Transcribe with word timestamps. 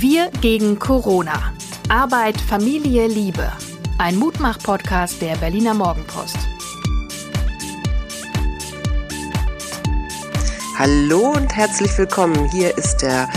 Wir 0.00 0.30
gegen 0.40 0.78
Corona. 0.78 1.52
Arbeit, 1.88 2.40
Familie, 2.40 3.08
Liebe. 3.08 3.50
Ein 3.98 4.14
Mutmach-Podcast 4.14 5.20
der 5.20 5.34
Berliner 5.38 5.74
Morgenpost. 5.74 6.36
Hallo 10.78 11.32
und 11.32 11.52
herzlich 11.56 11.98
willkommen. 11.98 12.48
Hier 12.52 12.78
ist 12.78 12.98
der 12.98 13.28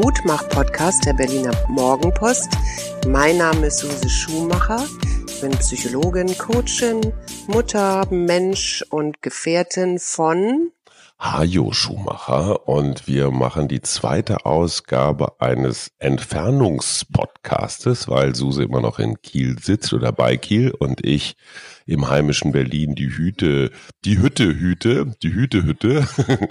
Mutmach-Podcast 0.00 1.04
der 1.04 1.12
Berliner 1.12 1.52
Morgenpost. 1.68 2.48
Mein 3.06 3.36
Name 3.36 3.66
ist 3.66 3.80
Suse 3.80 4.08
Schumacher. 4.08 4.86
Ich 5.28 5.42
bin 5.42 5.50
Psychologin, 5.50 6.34
Coachin, 6.38 7.12
Mutter, 7.46 8.06
Mensch 8.10 8.82
und 8.88 9.20
Gefährtin 9.20 9.98
von 9.98 10.72
Hajo 11.18 11.72
Schumacher 11.72 12.68
und 12.68 13.08
wir 13.08 13.30
machen 13.30 13.68
die 13.68 13.80
zweite 13.80 14.44
Ausgabe 14.44 15.40
eines 15.40 15.90
Entfernungspodcastes, 15.98 18.08
weil 18.08 18.34
Suse 18.34 18.62
immer 18.62 18.82
noch 18.82 18.98
in 18.98 19.22
Kiel 19.22 19.58
sitzt 19.58 19.94
oder 19.94 20.12
bei 20.12 20.36
Kiel 20.36 20.72
und 20.72 21.06
ich 21.06 21.36
im 21.86 22.10
heimischen 22.10 22.52
Berlin 22.52 22.94
die 22.94 23.08
Hüte, 23.08 23.70
die 24.04 24.18
Hütte 24.18 24.44
Hüte, 24.44 25.14
die 25.22 25.32
Hüte 25.32 25.62
Hütte. 25.62 26.06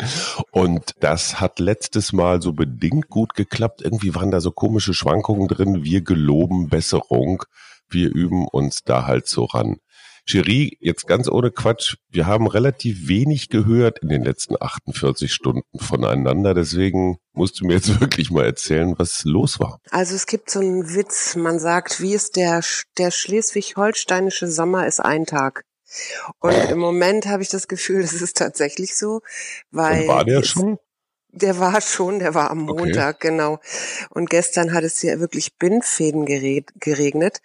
Und 0.51 0.95
das 1.01 1.41
hat 1.41 1.59
letztes 1.59 2.13
Mal 2.13 2.41
so 2.41 2.53
bedingt 2.53 3.09
gut 3.09 3.33
geklappt. 3.33 3.81
Irgendwie 3.81 4.15
waren 4.15 4.31
da 4.31 4.39
so 4.39 4.51
komische 4.51 4.93
Schwankungen 4.93 5.49
drin. 5.49 5.83
Wir 5.83 6.01
geloben 6.01 6.69
Besserung. 6.69 7.43
Wir 7.89 8.13
üben 8.13 8.47
uns 8.47 8.83
da 8.83 9.05
halt 9.05 9.27
so 9.27 9.43
ran. 9.43 9.75
Cherie, 10.27 10.77
jetzt 10.79 11.07
ganz 11.07 11.27
ohne 11.27 11.51
Quatsch, 11.51 11.95
wir 12.09 12.25
haben 12.25 12.47
relativ 12.47 13.07
wenig 13.07 13.49
gehört 13.49 13.99
in 13.99 14.09
den 14.09 14.23
letzten 14.23 14.55
48 14.59 15.31
Stunden 15.31 15.79
voneinander. 15.79 16.53
Deswegen 16.53 17.17
musst 17.33 17.59
du 17.59 17.65
mir 17.65 17.75
jetzt 17.75 17.99
wirklich 18.01 18.31
mal 18.31 18.45
erzählen, 18.45 18.95
was 18.97 19.23
los 19.23 19.59
war. 19.59 19.79
Also 19.91 20.15
es 20.15 20.25
gibt 20.25 20.49
so 20.49 20.59
einen 20.59 20.95
Witz, 20.95 21.35
man 21.35 21.59
sagt, 21.59 22.01
wie 22.01 22.13
ist 22.13 22.35
der, 22.35 22.63
der 22.97 23.11
schleswig-holsteinische 23.11 24.47
Sommer 24.47 24.87
ist 24.87 24.99
ein 24.99 25.25
Tag. 25.25 25.63
Und 26.39 26.55
im 26.69 26.79
Moment 26.79 27.25
habe 27.27 27.43
ich 27.43 27.49
das 27.49 27.67
Gefühl, 27.67 28.01
das 28.01 28.13
ist 28.13 28.37
tatsächlich 28.37 28.95
so, 28.95 29.21
weil. 29.71 30.01
Und 30.01 30.07
war 30.07 30.25
der 30.25 30.43
schon? 30.43 30.77
Der 31.37 31.59
war 31.59 31.81
schon, 31.81 32.19
der 32.19 32.33
war 32.33 32.49
am 32.49 32.59
Montag, 32.59 33.17
okay. 33.17 33.27
genau. 33.27 33.59
Und 34.09 34.29
gestern 34.29 34.73
hat 34.73 34.85
es 34.85 35.01
hier 35.01 35.19
wirklich 35.19 35.57
Bindfäden 35.57 36.25
geregnet. 36.25 37.41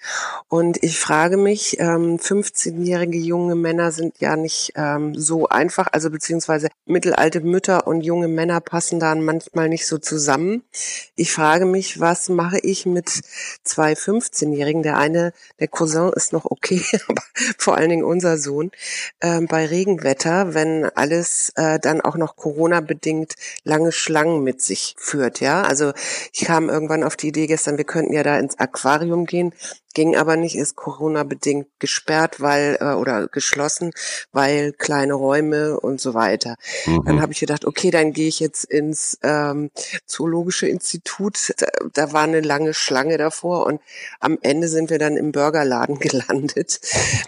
Und 0.49 0.81
ich 0.85 0.97
frage 0.97 1.37
mich, 1.37 1.81
ähm, 1.81 2.17
15-jährige 2.19 3.19
junge 3.19 3.57
Männer 3.57 3.91
sind 3.91 4.21
ja 4.21 4.37
nicht 4.37 4.75
ähm, 4.77 5.17
so 5.17 5.49
einfach, 5.49 5.89
also 5.91 6.09
beziehungsweise 6.09 6.69
mittelalte 6.87 7.41
Mütter 7.41 7.89
und 7.89 8.03
junge 8.03 8.29
Männer 8.29 8.61
passen 8.61 9.01
da 9.01 9.13
manchmal 9.17 9.69
nicht 9.69 9.89
so 9.89 9.99
zusammen. 9.99 10.63
Ich 11.17 11.33
frage 11.33 11.67
mich, 11.67 11.99
was 11.99 12.29
mache 12.29 12.61
ich 12.61 12.87
mit 12.87 13.11
zwei 13.65 13.95
15-Jährigen? 13.95 14.85
Der 14.85 14.99
eine, 14.99 15.33
der 15.59 15.67
Cousin 15.67 16.13
ist 16.15 16.33
noch 16.33 16.45
okay, 16.45 16.81
aber 17.09 17.23
vor 17.59 17.77
allen 17.77 17.91
Dingen 17.91 18.05
unser 18.05 18.39
Sohn, 18.39 18.71
ähm, 19.21 19.49
bei 19.49 19.67
Regenwetter, 19.67 20.55
wenn 20.55 20.85
alles 20.85 21.53
äh, 21.57 21.81
dann 21.81 22.01
auch 22.01 22.17
noch 22.17 22.37
Corona-bedingt 22.37 23.35
lang 23.65 23.80
lange 23.81 23.93
Schlangen 23.93 24.45
mit 24.45 24.61
sich 24.61 24.95
führt, 24.99 25.41
ja. 25.41 25.63
Also 25.63 25.93
ich 26.33 26.45
kam 26.45 26.69
irgendwann 26.69 27.03
auf 27.03 27.17
die 27.17 27.29
Idee 27.29 27.47
gestern, 27.47 27.79
wir 27.79 27.85
könnten 27.85 28.13
ja 28.13 28.23
da 28.23 28.39
ins 28.39 28.59
Aquarium 28.59 29.27
gehen 29.27 29.53
ging 29.95 30.17
aber 30.17 30.37
nicht, 30.37 30.57
ist 30.57 30.77
Corona-bedingt 30.77 31.67
gesperrt, 31.79 32.41
weil 32.41 32.79
äh, 32.81 32.95
oder 32.95 33.27
geschlossen, 33.29 33.93
weil 34.33 34.73
kleine 34.73 35.15
Räume 35.15 35.79
und 35.81 36.01
so 36.01 36.15
weiter. 36.15 36.57
Mhm. 36.87 37.03
Dann 37.05 37.23
habe 37.23 37.33
ich 37.33 37.41
gedacht, 37.41 37.65
okay, 37.65 37.91
dann 37.91 38.13
gehe 38.13 38.29
ich 38.29 38.41
jetzt 38.41 38.65
ins 38.65 39.19
ähm, 39.23 39.71
Zoologische 40.07 40.69
Institut. 40.69 41.53
Da, 41.59 41.67
da 41.93 42.13
war 42.13 42.23
eine 42.23 42.41
lange 42.41 42.75
Schlange 42.75 43.19
davor 43.19 43.67
und 43.67 43.81
am 44.21 44.39
Ende 44.43 44.69
sind 44.69 44.91
wir 44.91 44.99
dann 44.99 45.17
im 45.17 45.33
Burgerladen 45.33 45.99
gelandet, 45.99 46.81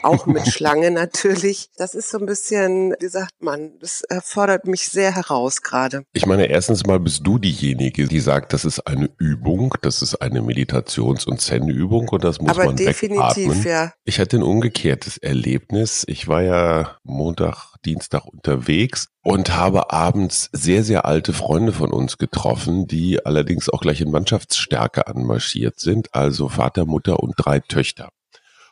auch 0.03 0.27
mit 0.27 0.47
Schlange 0.53 0.91
natürlich. 0.91 1.71
Das 1.77 1.95
ist 1.95 2.11
so 2.11 2.19
ein 2.19 2.27
bisschen, 2.27 2.95
wie 3.01 3.09
sagt 3.09 3.43
man, 3.43 3.73
das 3.81 4.05
fordert 4.23 4.67
mich 4.67 4.89
sehr 4.89 5.15
heraus 5.15 5.63
gerade. 5.63 6.05
Ich 6.13 6.27
meine, 6.27 6.47
erstens 6.47 6.87
mal 6.87 7.01
bist 7.01 7.27
du 7.27 7.39
diejenige, 7.39 8.07
die 8.07 8.21
sagt, 8.21 8.53
das 8.53 8.65
ist 8.65 8.87
eine 8.87 9.11
Übung, 9.19 9.75
das 9.83 10.03
ist 10.03 10.17
eine 10.17 10.43
Meditations- 10.43 11.27
und 11.27 11.41
Zen-Übung 11.41 12.09
und 12.09 12.23
das 12.23 12.41
muss 12.41 12.52
muss 12.53 12.59
Aber 12.59 12.67
man 12.67 12.77
definitiv, 12.77 13.37
wegatmen. 13.37 13.65
ja. 13.65 13.93
Ich 14.05 14.19
hatte 14.21 14.37
ein 14.39 14.43
umgekehrtes 14.43 15.19
Erlebnis. 15.19 16.05
Ich 16.07 16.29
war 16.29 16.43
ja 16.43 16.97
Montag, 17.03 17.75
Dienstag 17.85 18.25
unterwegs 18.27 19.09
und 19.23 19.55
habe 19.57 19.93
abends 19.93 20.49
sehr, 20.53 20.85
sehr 20.85 21.05
alte 21.05 21.33
Freunde 21.33 21.73
von 21.73 21.93
uns 21.93 22.19
getroffen, 22.19 22.87
die 22.87 23.25
allerdings 23.25 23.69
auch 23.69 23.81
gleich 23.81 24.01
in 24.01 24.11
Mannschaftsstärke 24.11 25.07
anmarschiert 25.07 25.81
sind, 25.81 26.15
also 26.15 26.49
Vater, 26.49 26.85
Mutter 26.87 27.21
und 27.21 27.35
drei 27.37 27.61
Töchter. 27.61 28.11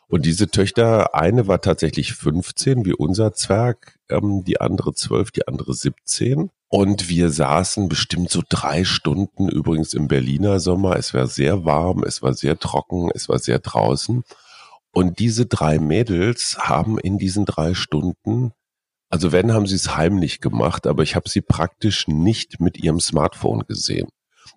Und 0.07 0.25
diese 0.25 0.49
Töchter, 0.49 1.15
eine 1.15 1.47
war 1.47 1.61
tatsächlich 1.61 2.13
15, 2.13 2.85
wie 2.85 2.93
unser 2.93 3.33
Zwerg, 3.33 3.97
ähm, 4.09 4.43
die 4.43 4.59
andere 4.59 4.93
12, 4.93 5.31
die 5.31 5.47
andere 5.47 5.73
17. 5.73 6.49
Und 6.73 7.09
wir 7.09 7.31
saßen 7.31 7.89
bestimmt 7.89 8.29
so 8.29 8.41
drei 8.47 8.85
Stunden 8.85 9.49
übrigens 9.49 9.93
im 9.93 10.07
Berliner 10.07 10.61
Sommer. 10.61 10.95
Es 10.95 11.13
war 11.13 11.27
sehr 11.27 11.65
warm, 11.65 12.03
es 12.03 12.21
war 12.21 12.33
sehr 12.33 12.57
trocken, 12.57 13.11
es 13.13 13.27
war 13.27 13.39
sehr 13.39 13.59
draußen. 13.59 14.23
Und 14.93 15.19
diese 15.19 15.45
drei 15.45 15.79
Mädels 15.79 16.57
haben 16.59 16.97
in 16.97 17.17
diesen 17.17 17.43
drei 17.43 17.73
Stunden, 17.73 18.53
also 19.09 19.33
wenn, 19.33 19.51
haben 19.51 19.67
sie 19.67 19.75
es 19.75 19.97
heimlich 19.97 20.39
gemacht, 20.39 20.87
aber 20.87 21.03
ich 21.03 21.17
habe 21.17 21.27
sie 21.27 21.41
praktisch 21.41 22.07
nicht 22.07 22.61
mit 22.61 22.77
ihrem 22.77 23.01
Smartphone 23.01 23.65
gesehen. 23.67 24.07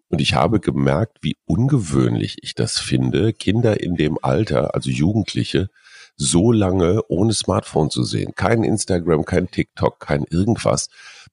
Und 0.06 0.20
ich 0.20 0.34
habe 0.34 0.60
gemerkt, 0.60 1.18
wie 1.22 1.36
ungewöhnlich 1.46 2.36
ich 2.42 2.54
das 2.54 2.78
finde, 2.78 3.32
Kinder 3.32 3.80
in 3.80 3.96
dem 3.96 4.18
Alter, 4.22 4.72
also 4.76 4.88
Jugendliche, 4.88 5.68
so 6.16 6.52
lange 6.52 7.02
ohne 7.08 7.32
Smartphone 7.32 7.90
zu 7.90 8.04
sehen. 8.04 8.36
Kein 8.36 8.62
Instagram, 8.62 9.24
kein 9.24 9.50
TikTok, 9.50 9.98
kein 9.98 10.22
irgendwas. 10.30 10.88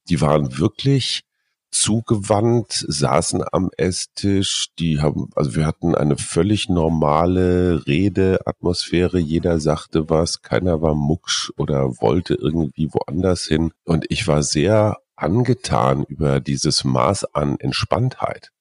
Die 0.09 0.21
waren 0.21 0.57
wirklich 0.57 1.23
zugewandt, 1.71 2.85
saßen 2.87 3.43
am 3.51 3.69
Esstisch, 3.77 4.67
die 4.77 4.99
haben, 4.99 5.29
also 5.35 5.55
wir 5.55 5.65
hatten 5.65 5.95
eine 5.95 6.17
völlig 6.17 6.67
normale 6.67 7.87
Redeatmosphäre, 7.87 9.19
jeder 9.19 9.59
sagte 9.59 10.09
was, 10.09 10.41
keiner 10.41 10.81
war 10.81 10.95
mucksch 10.95 11.51
oder 11.57 12.01
wollte 12.01 12.35
irgendwie 12.35 12.89
woanders 12.91 13.45
hin 13.45 13.71
und 13.85 14.05
ich 14.09 14.27
war 14.27 14.43
sehr 14.43 14.97
angetan 15.15 16.03
über 16.03 16.39
dieses 16.39 16.83
Maß 16.83 17.33
an 17.35 17.57
Entspanntheit. 17.59 18.51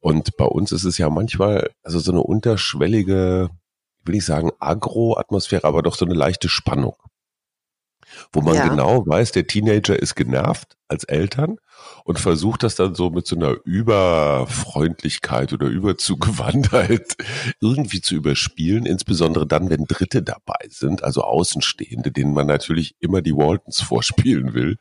Und 0.00 0.36
bei 0.36 0.44
uns 0.44 0.72
ist 0.72 0.84
es 0.84 0.98
ja 0.98 1.10
manchmal 1.10 1.70
also 1.82 1.98
so 1.98 2.12
eine 2.12 2.22
unterschwellige, 2.22 3.50
will 4.04 4.14
ich 4.14 4.24
sagen, 4.24 4.52
Agro-Atmosphäre, 4.58 5.66
aber 5.66 5.82
doch 5.82 5.96
so 5.96 6.04
eine 6.04 6.14
leichte 6.14 6.48
Spannung. 6.48 6.94
Wo 8.32 8.40
man 8.40 8.54
ja. 8.54 8.68
genau 8.68 9.06
weiß, 9.06 9.32
der 9.32 9.46
Teenager 9.46 9.98
ist 9.98 10.14
genervt 10.14 10.76
als 10.88 11.04
Eltern 11.04 11.58
und 12.04 12.18
versucht 12.18 12.62
das 12.62 12.74
dann 12.74 12.94
so 12.94 13.10
mit 13.10 13.26
so 13.26 13.36
einer 13.36 13.56
Überfreundlichkeit 13.64 15.52
oder 15.52 15.66
Überzugewandtheit 15.66 17.16
irgendwie 17.60 18.00
zu 18.00 18.14
überspielen, 18.14 18.86
insbesondere 18.86 19.46
dann, 19.46 19.70
wenn 19.70 19.84
Dritte 19.84 20.22
dabei 20.22 20.66
sind, 20.68 21.02
also 21.02 21.22
Außenstehende, 21.22 22.12
denen 22.12 22.34
man 22.34 22.46
natürlich 22.46 22.94
immer 23.00 23.22
die 23.22 23.34
Waltons 23.34 23.80
vorspielen 23.82 24.54
will. 24.54 24.76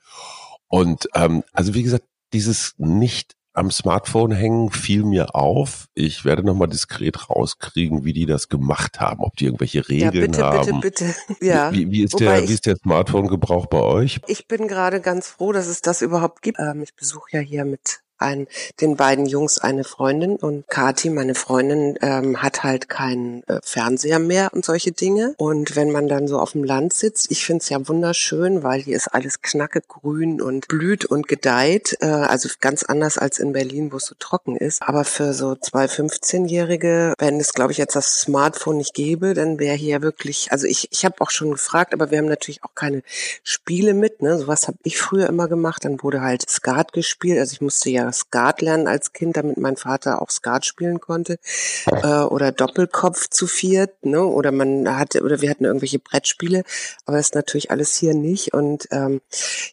Und 0.67 1.07
ähm, 1.13 1.44
also 1.53 1.73
wie 1.73 1.84
gesagt, 1.84 2.05
dieses 2.34 2.73
nicht 2.78 3.35
am 3.53 3.72
Smartphone 3.72 4.31
hängen, 4.31 4.72
fiel 4.72 5.03
mir 5.03 5.36
auf. 5.36 5.88
Ich 5.94 6.25
werde 6.25 6.44
nochmal 6.44 6.68
diskret 6.68 7.30
rauskriegen, 7.30 8.03
wie 8.03 8.14
die 8.14 8.25
das 8.25 8.50
gemacht 8.50 9.00
haben, 9.00 9.24
ob 9.24 9.36
die 9.38 9.46
irgendwelche 9.46 9.88
Regeln 9.88 10.14
ja, 10.14 10.22
bitte, 10.22 10.44
haben. 10.44 10.80
Bitte, 10.81 11.06
bitte, 11.06 11.16
bitte. 11.28 11.46
Ja. 11.46 11.72
Wie, 11.72 11.91
wie 11.91 12.03
ist 12.03 12.19
der, 12.19 12.47
wie 12.47 12.53
ist 12.53 12.66
der 12.66 12.75
Smartphone-Gebrauch 12.78 13.68
bei 13.68 13.81
euch? 13.81 14.19
Ich 14.28 14.47
bin 14.47 14.68
gerade 14.68 15.02
ganz 15.02 15.28
froh, 15.28 15.52
dass 15.52 15.67
es 15.67 15.82
das 15.82 16.02
überhaupt 16.02 16.41
gibt. 16.41 16.59
Ähm, 16.59 16.82
ich 16.84 16.96
besuche 16.96 17.29
ja 17.32 17.40
hier 17.40 17.66
mit 17.66 18.03
ein, 18.17 18.47
den 18.81 18.95
beiden 18.95 19.25
Jungs 19.25 19.59
eine 19.59 19.83
Freundin 19.83 20.35
und 20.35 20.67
Kati, 20.67 21.09
meine 21.09 21.35
Freundin, 21.35 21.97
ähm, 22.01 22.41
hat 22.41 22.63
halt 22.63 22.89
keinen 22.89 23.43
äh, 23.47 23.59
Fernseher 23.63 24.19
mehr 24.19 24.49
und 24.53 24.65
solche 24.65 24.91
Dinge. 24.91 25.35
Und 25.37 25.75
wenn 25.75 25.91
man 25.91 26.07
dann 26.07 26.27
so 26.27 26.39
auf 26.39 26.53
dem 26.53 26.63
Land 26.63 26.93
sitzt, 26.93 27.31
ich 27.31 27.45
finde 27.45 27.61
es 27.61 27.69
ja 27.69 27.87
wunderschön, 27.87 28.63
weil 28.63 28.81
hier 28.81 28.95
ist 28.95 29.07
alles 29.07 29.41
knackegrün 29.41 30.41
und 30.41 30.67
blüht 30.67 31.05
und 31.05 31.27
gedeiht. 31.27 31.97
Äh, 32.01 32.05
also 32.05 32.49
ganz 32.59 32.83
anders 32.83 33.17
als 33.17 33.39
in 33.39 33.53
Berlin, 33.53 33.91
wo 33.91 33.97
es 33.97 34.05
so 34.05 34.15
trocken 34.17 34.55
ist. 34.55 34.81
Aber 34.81 35.03
für 35.03 35.33
so 35.33 35.55
zwei 35.55 35.85
15-Jährige, 35.85 37.13
wenn 37.17 37.39
es, 37.39 37.53
glaube 37.53 37.71
ich, 37.71 37.77
jetzt 37.77 37.95
das 37.95 38.19
Smartphone 38.19 38.77
nicht 38.77 38.93
gäbe, 38.93 39.33
dann 39.33 39.59
wäre 39.59 39.75
hier 39.75 40.01
wirklich, 40.01 40.51
also 40.51 40.67
ich, 40.67 40.87
ich 40.91 41.05
habe 41.05 41.15
auch 41.19 41.31
schon 41.31 41.51
gefragt, 41.51 41.93
aber 41.93 42.11
wir 42.11 42.17
haben 42.19 42.27
natürlich 42.27 42.63
auch 42.63 42.75
keine 42.75 43.03
Spiele 43.43 43.93
mit. 43.93 44.21
Ne? 44.21 44.37
Sowas 44.37 44.67
habe 44.67 44.77
ich 44.83 44.97
früher 44.97 45.27
immer 45.27 45.47
gemacht. 45.47 45.85
Dann 45.85 46.01
wurde 46.01 46.21
halt 46.21 46.49
Skat 46.49 46.93
gespielt. 46.93 47.39
Also 47.39 47.53
ich 47.53 47.61
musste 47.61 47.89
ja 47.89 48.03
wir 48.03 48.11
Skat 48.14 48.61
lernen 48.61 48.88
als 48.88 49.14
Kind, 49.14 49.38
damit 49.38 49.58
mein 49.58 49.78
Vater 49.78 50.22
auch 50.22 50.29
Skat 50.29 50.66
spielen 50.66 51.00
konnte. 51.00 51.40
Äh, 51.85 52.23
oder 52.23 52.52
Doppelkopf 52.52 53.29
zu 53.29 53.47
viert, 53.47 54.05
ne? 54.05 54.23
Oder 54.23 54.52
man 54.52 54.97
hatte, 54.97 55.23
oder 55.23 55.41
wir 55.41 55.50
hatten 55.50 55.66
irgendwelche 55.66 56.00
Brettspiele, 56.00 56.64
aber 57.05 57.17
das 57.17 57.28
ist 57.28 57.35
natürlich 57.35 57.72
alles 57.72 57.96
hier 57.96 58.14
nicht. 58.14 58.53
Und 58.53 58.88
ähm, 58.91 59.22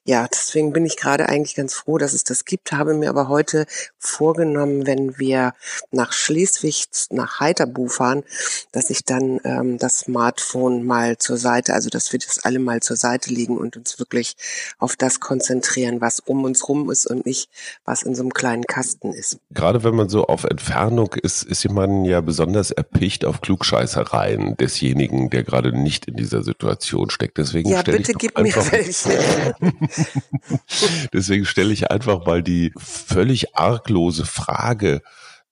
ja, 0.05 0.27
deswegen 0.29 0.73
bin 0.73 0.87
ich 0.87 0.97
gerade 0.97 1.29
eigentlich 1.29 1.55
ganz 1.55 1.75
froh, 1.75 1.99
dass 1.99 2.13
es 2.13 2.25
das 2.25 2.45
gibt, 2.45 2.73
habe 2.73 2.95
mir 2.95 3.11
aber 3.11 3.29
heute 3.29 3.67
vorgenommen, 3.99 4.87
wenn 4.87 5.19
wir 5.19 5.53
nach 5.91 6.13
Schleswig, 6.13 6.87
nach 7.11 7.41
Heiterbu 7.41 7.89
fahren, 7.89 8.25
dass 8.73 8.91
ich 8.91 9.05
dann 9.05 9.41
ähm, 9.45 9.79
das 9.79 10.01
Smartphone 10.01 10.85
mal 10.85 11.19
zur 11.19 11.37
Seite, 11.37 11.75
also 11.75 11.91
dass 11.91 12.13
wir 12.13 12.19
das 12.19 12.39
alle 12.45 12.59
mal 12.59 12.81
zur 12.81 12.97
Seite 12.97 13.31
legen 13.31 13.59
und 13.59 13.77
uns 13.77 13.99
wirklich 13.99 14.37
auf 14.79 14.97
das 14.97 15.21
konzentrieren, 15.21 16.01
was 16.01 16.21
um 16.21 16.45
uns 16.45 16.69
rum 16.69 16.91
ist 16.91 17.07
und 17.07 17.27
nicht, 17.27 17.51
was 17.85 18.03
in 18.03 18.15
so 18.15 18.20
einem 18.21 18.33
kleinen 18.33 18.65
Kasten 18.65 19.13
ist. 19.13 19.39
Gerade 19.51 19.85
wenn 19.85 19.95
man 19.95 20.09
so 20.09 20.27
auf 20.27 20.45
Entfernung 20.45 21.15
ist, 21.15 21.43
ist 21.43 21.63
jemand 21.63 22.07
ja 22.07 22.21
besonders 22.21 22.71
erpicht 22.71 23.25
auf 23.25 23.41
Klugscheißereien 23.41 24.57
desjenigen, 24.57 25.31
der 25.31 25.45
gerade 25.45 25.77
nicht 25.77 26.07
in 26.07 26.17
dieser 26.17 26.43
Situation 26.43 27.11
steckt. 27.11 27.39
Deswegen 27.39 27.71
ja, 27.71 27.81
stelle 27.81 27.99
bitte 27.99 28.13
ich 28.13 28.19
gib 28.19 28.37
einfach, 28.37 28.65
mir 28.73 28.73
welche. 28.73 29.55
deswegen 31.13 31.45
stelle 31.45 31.73
ich 31.73 31.91
einfach 31.91 32.27
mal 32.27 32.43
die 32.43 32.73
völlig 32.77 33.57
arglose 33.57 34.27
Frage, 34.27 35.03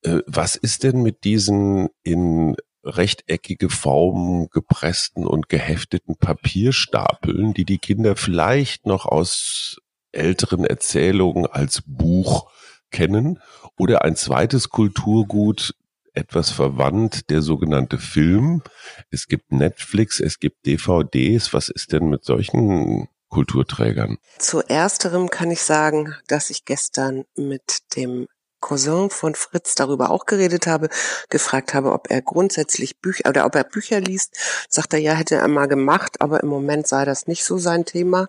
äh, 0.03 0.21
was 0.27 0.57
ist 0.57 0.85
denn 0.85 1.03
mit 1.03 1.25
diesen 1.25 1.89
in 2.03 2.57
rechteckige 2.85 3.69
Formen 3.69 4.49
gepressten 4.51 5.27
und 5.27 5.49
gehefteten 5.49 6.17
Papierstapeln, 6.17 7.55
die 7.55 7.65
die 7.65 7.79
Kinder 7.79 8.17
vielleicht 8.17 8.87
noch 8.87 9.05
aus 9.07 9.79
älteren 10.13 10.65
Erzählungen 10.65 11.47
als 11.47 11.83
Buch 11.87 12.51
kennen 12.91 13.41
oder 13.79 14.03
ein 14.05 14.17
zweites 14.17 14.71
Kulturgut 14.71 15.75
etwas 16.15 16.51
verwandt, 16.51 17.31
der 17.31 17.43
sogenannte 17.43 17.99
Film. 17.99 18.63
Es 19.11 19.29
gibt 19.29 19.53
Netflix, 19.53 20.21
es 20.21 20.39
gibt 20.39 20.67
DVDs. 20.67 21.53
Was 21.55 21.69
ist 21.69 21.93
denn 21.93 22.09
mit 22.09 22.25
solchen 22.25 23.09
Kulturträgern? 23.29 24.19
Zu 24.39 24.61
ersterem 24.61 25.31
kann 25.31 25.51
ich 25.51 25.63
sagen, 25.63 26.15
dass 26.27 26.51
ich 26.51 26.65
gestern 26.65 27.25
mit 27.37 27.95
dem 27.97 28.27
Cousin 28.61 29.11
von 29.11 29.35
Fritz 29.35 29.75
darüber 29.75 30.11
auch 30.11 30.27
geredet 30.27 30.67
habe, 30.67 30.89
gefragt 31.29 31.75
habe, 31.75 31.93
ob 31.93 32.11
er 32.11 32.23
grundsätzlich 32.23 33.01
Bücher 33.01 33.29
oder 33.29 33.47
ob 33.47 33.55
er 33.55 33.65
Bücher 33.65 34.01
liest. 34.01 34.37
Sagt 34.69 34.93
er, 34.95 34.99
ja, 34.99 35.15
hätte 35.15 35.37
er 35.37 35.49
mal 35.49 35.67
gemacht, 35.67 36.21
aber 36.21 36.43
im 36.43 36.49
Moment 36.49 36.87
sei 36.87 37.05
das 37.05 37.27
nicht 37.27 37.45
so 37.45 37.59
sein 37.59 37.85
Thema. 37.85 38.29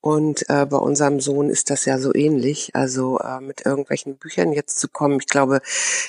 Und 0.00 0.48
äh, 0.48 0.66
bei 0.66 0.76
unserem 0.76 1.20
Sohn 1.20 1.50
ist 1.50 1.70
das 1.70 1.84
ja 1.84 1.98
so 1.98 2.14
ähnlich. 2.14 2.70
Also 2.74 3.18
äh, 3.18 3.40
mit 3.40 3.64
irgendwelchen 3.64 4.16
Büchern 4.16 4.52
jetzt 4.52 4.78
zu 4.80 4.88
kommen, 4.88 5.18
ich 5.20 5.26
glaube, 5.26 5.60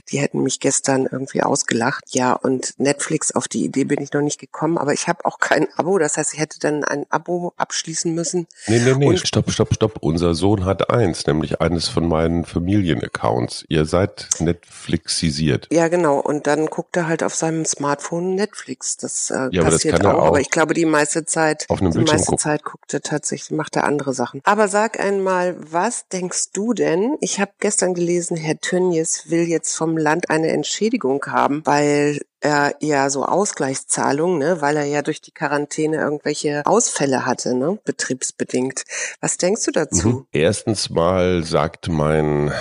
die 0.09 0.19
hätten 0.19 0.41
mich 0.41 0.59
gestern 0.59 1.07
irgendwie 1.11 1.43
ausgelacht. 1.43 2.03
Ja, 2.09 2.33
und 2.33 2.79
Netflix, 2.79 3.31
auf 3.31 3.47
die 3.47 3.63
Idee 3.63 3.83
bin 3.83 4.01
ich 4.01 4.13
noch 4.13 4.21
nicht 4.21 4.39
gekommen, 4.39 4.77
aber 4.77 4.93
ich 4.93 5.07
habe 5.07 5.25
auch 5.25 5.39
kein 5.39 5.67
Abo. 5.77 5.97
Das 5.97 6.17
heißt, 6.17 6.33
ich 6.33 6.39
hätte 6.39 6.59
dann 6.59 6.83
ein 6.83 7.05
Abo 7.09 7.53
abschließen 7.57 8.13
müssen. 8.13 8.47
Nee, 8.67 8.79
nee, 8.79 8.93
nee, 8.93 9.07
und 9.07 9.19
stopp, 9.19 9.51
stopp, 9.51 9.73
stopp. 9.73 9.97
Unser 10.01 10.33
Sohn 10.33 10.65
hat 10.65 10.89
eins, 10.89 11.27
nämlich 11.27 11.61
eines 11.61 11.87
von 11.87 12.07
meinen 12.07 12.45
Familienaccounts. 12.45 13.50
Netflix. 13.51 13.65
Ihr 13.69 13.85
seid 13.85 14.29
Netflixisiert. 14.39 15.67
Ja, 15.71 15.87
genau. 15.87 16.19
Und 16.19 16.47
dann 16.47 16.67
guckt 16.67 16.95
er 16.97 17.07
halt 17.07 17.23
auf 17.23 17.35
seinem 17.35 17.65
Smartphone 17.65 18.35
Netflix. 18.35 18.97
Das 18.97 19.29
äh, 19.29 19.49
ja, 19.51 19.63
passiert 19.63 19.99
das 19.99 20.05
auch, 20.05 20.19
auch, 20.19 20.25
Aber 20.27 20.39
ich 20.39 20.49
glaube, 20.49 20.73
die 20.73 20.85
meiste 20.85 21.25
Zeit, 21.25 21.65
auf 21.69 21.81
einem 21.81 21.91
die 21.91 21.99
meiste 21.99 22.25
gucken. 22.25 22.37
Zeit 22.37 22.63
guckt 22.63 22.93
er 22.93 23.01
tatsächlich, 23.01 23.51
macht 23.51 23.75
er 23.75 23.83
andere 23.83 24.13
Sachen. 24.13 24.41
Aber 24.43 24.67
sag 24.67 24.99
einmal, 24.99 25.55
was 25.59 26.07
denkst 26.07 26.51
du 26.53 26.73
denn? 26.73 27.17
Ich 27.21 27.39
habe 27.39 27.51
gestern 27.59 27.93
gelesen, 27.93 28.37
Herr 28.37 28.59
Tönnies 28.59 29.29
will 29.29 29.47
jetzt 29.47 29.75
vom 29.75 29.97
Land 29.97 30.29
eine 30.29 30.49
Entschädigung 30.49 31.25
haben, 31.27 31.61
weil 31.65 32.19
er 32.41 32.73
ja 32.79 33.09
so 33.09 33.23
Ausgleichszahlungen, 33.23 34.39
ne, 34.39 34.61
weil 34.61 34.75
er 34.75 34.85
ja 34.85 35.03
durch 35.03 35.21
die 35.21 35.31
Quarantäne 35.31 35.97
irgendwelche 35.97 36.65
Ausfälle 36.65 37.25
hatte, 37.25 37.53
ne, 37.53 37.77
betriebsbedingt. 37.85 38.83
Was 39.21 39.37
denkst 39.37 39.65
du 39.65 39.71
dazu? 39.71 40.07
Mhm. 40.07 40.25
Erstens 40.31 40.89
mal 40.89 41.43
sagt 41.43 41.87
mein 41.87 42.51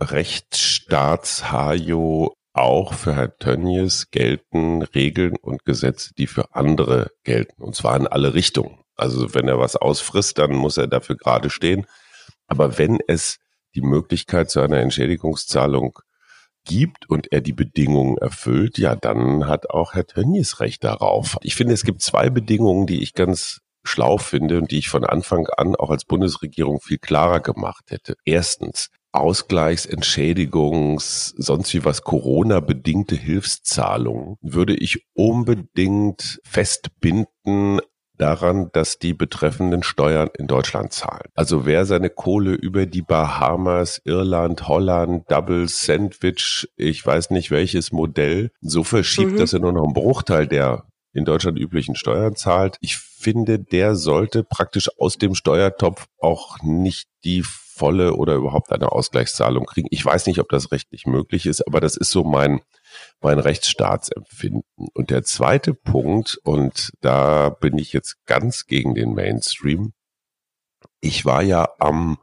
Rechtsstaatshajo 0.00 2.34
auch 2.52 2.94
für 2.94 3.14
Herr 3.14 3.36
Tönnies 3.36 4.10
gelten 4.10 4.82
Regeln 4.82 5.36
und 5.36 5.64
Gesetze, 5.64 6.10
die 6.16 6.26
für 6.26 6.54
andere 6.54 7.10
gelten. 7.22 7.62
Und 7.62 7.76
zwar 7.76 7.96
in 7.96 8.06
alle 8.06 8.34
Richtungen. 8.34 8.80
Also 8.96 9.34
wenn 9.34 9.46
er 9.46 9.58
was 9.58 9.76
ausfrisst, 9.76 10.38
dann 10.38 10.54
muss 10.54 10.78
er 10.78 10.86
dafür 10.86 11.16
gerade 11.16 11.50
stehen. 11.50 11.86
Aber 12.46 12.78
wenn 12.78 12.98
es 13.06 13.38
die 13.74 13.82
Möglichkeit 13.82 14.50
zu 14.50 14.60
einer 14.60 14.78
Entschädigungszahlung 14.78 15.98
gibt 16.64 17.08
und 17.08 17.30
er 17.30 17.42
die 17.42 17.52
Bedingungen 17.52 18.16
erfüllt, 18.16 18.78
ja, 18.78 18.96
dann 18.96 19.46
hat 19.46 19.70
auch 19.70 19.92
Herr 19.92 20.06
Tönnies 20.06 20.60
Recht 20.60 20.82
darauf. 20.82 21.36
Ich 21.42 21.54
finde, 21.54 21.74
es 21.74 21.84
gibt 21.84 22.00
zwei 22.00 22.30
Bedingungen, 22.30 22.86
die 22.86 23.02
ich 23.02 23.12
ganz 23.12 23.60
schlau 23.84 24.18
finde 24.18 24.58
und 24.58 24.70
die 24.70 24.78
ich 24.78 24.88
von 24.88 25.04
Anfang 25.04 25.46
an 25.48 25.76
auch 25.76 25.90
als 25.90 26.04
Bundesregierung 26.04 26.80
viel 26.80 26.98
klarer 26.98 27.40
gemacht 27.40 27.84
hätte. 27.90 28.16
Erstens, 28.24 28.88
Ausgleichs-, 29.16 29.86
Entschädigungs-, 29.86 31.34
sonst 31.36 31.72
wie 31.74 31.84
was 31.84 32.02
Corona-bedingte 32.02 33.16
Hilfszahlungen 33.16 34.36
würde 34.40 34.74
ich 34.74 35.06
unbedingt 35.14 36.40
festbinden 36.44 37.80
daran, 38.18 38.70
dass 38.72 38.98
die 38.98 39.14
betreffenden 39.14 39.82
Steuern 39.82 40.30
in 40.38 40.46
Deutschland 40.46 40.92
zahlen. 40.92 41.28
Also 41.34 41.66
wer 41.66 41.84
seine 41.86 42.10
Kohle 42.10 42.54
über 42.54 42.86
die 42.86 43.02
Bahamas, 43.02 44.00
Irland, 44.04 44.68
Holland, 44.68 45.30
Double 45.30 45.68
Sandwich, 45.68 46.68
ich 46.76 47.04
weiß 47.04 47.30
nicht 47.30 47.50
welches 47.50 47.92
Modell, 47.92 48.50
so 48.60 48.84
verschiebt, 48.84 49.32
mhm. 49.32 49.36
dass 49.36 49.52
er 49.52 49.60
nur 49.60 49.72
noch 49.72 49.84
einen 49.84 49.94
Bruchteil 49.94 50.46
der 50.46 50.84
in 51.12 51.24
Deutschland 51.24 51.58
üblichen 51.58 51.96
Steuern 51.96 52.36
zahlt. 52.36 52.76
Ich 52.80 52.98
finde, 52.98 53.58
der 53.58 53.96
sollte 53.96 54.44
praktisch 54.44 54.90
aus 54.98 55.16
dem 55.16 55.34
Steuertopf 55.34 56.06
auch 56.20 56.58
nicht 56.62 57.08
die 57.24 57.42
volle 57.76 58.14
oder 58.14 58.34
überhaupt 58.34 58.72
eine 58.72 58.90
Ausgleichszahlung 58.92 59.66
kriegen. 59.66 59.88
Ich 59.90 60.04
weiß 60.04 60.26
nicht, 60.26 60.40
ob 60.40 60.48
das 60.48 60.72
rechtlich 60.72 61.06
möglich 61.06 61.46
ist, 61.46 61.66
aber 61.66 61.80
das 61.80 61.96
ist 61.96 62.10
so 62.10 62.24
mein 62.24 62.60
mein 63.20 63.38
Rechtsstaatsempfinden. 63.38 64.88
Und 64.94 65.10
der 65.10 65.22
zweite 65.22 65.74
Punkt, 65.74 66.38
und 66.44 66.92
da 67.00 67.50
bin 67.50 67.76
ich 67.78 67.92
jetzt 67.92 68.24
ganz 68.26 68.66
gegen 68.66 68.94
den 68.94 69.14
Mainstream, 69.14 69.92
ich 71.00 71.24
war 71.24 71.42
ja 71.42 71.68
am 71.78 72.18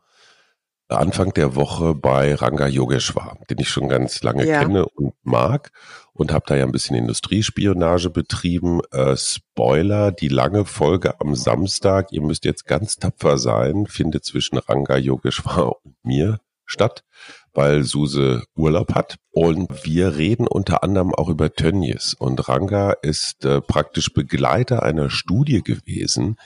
Anfang 1.00 1.34
der 1.34 1.56
Woche 1.56 1.96
bei 1.96 2.36
Ranga 2.36 2.68
Yogeshwar, 2.68 3.38
den 3.50 3.60
ich 3.60 3.70
schon 3.70 3.90
ganz 3.90 4.24
lange 4.24 4.46
ja. 4.46 4.62
kenne 4.62 4.86
und 4.86 5.14
mag 5.24 5.72
und 6.14 6.32
habe 6.32 6.46
da 6.48 6.56
ja 6.56 6.66
ein 6.66 6.72
bisschen 6.72 6.96
Industriespionage 6.96 8.10
betrieben. 8.10 8.82
Äh, 8.92 9.16
Spoiler, 9.18 10.12
die 10.12 10.28
lange 10.28 10.66
Folge 10.66 11.20
am 11.20 11.36
Samstag, 11.36 12.12
ihr 12.12 12.22
müsst 12.22 12.46
jetzt 12.46 12.66
ganz 12.66 12.98
tapfer 12.98 13.38
sein, 13.38 13.86
findet 13.88 14.26
zwischen 14.26 14.58
Ranga 14.58 14.98
Yogeshwar 14.98 15.76
und 15.84 15.96
mir 16.04 16.40
statt 16.66 17.04
weil 17.54 17.84
Suse 17.84 18.44
Urlaub 18.56 18.96
hat. 18.96 19.18
Und 19.32 19.86
wir 19.86 20.18
reden 20.18 20.48
unter 20.48 20.84
anderem 20.84 21.14
auch 21.14 21.30
über 21.30 21.54
Tönnies. 21.54 22.14
Und 22.14 22.48
Ranga 22.50 22.94
ist 23.02 23.46
äh, 23.46 23.62
praktisch 23.62 24.14
Begleiter 24.14 24.84
einer 24.84 25.10
Studie 25.10 25.62
gewesen, 25.62 26.38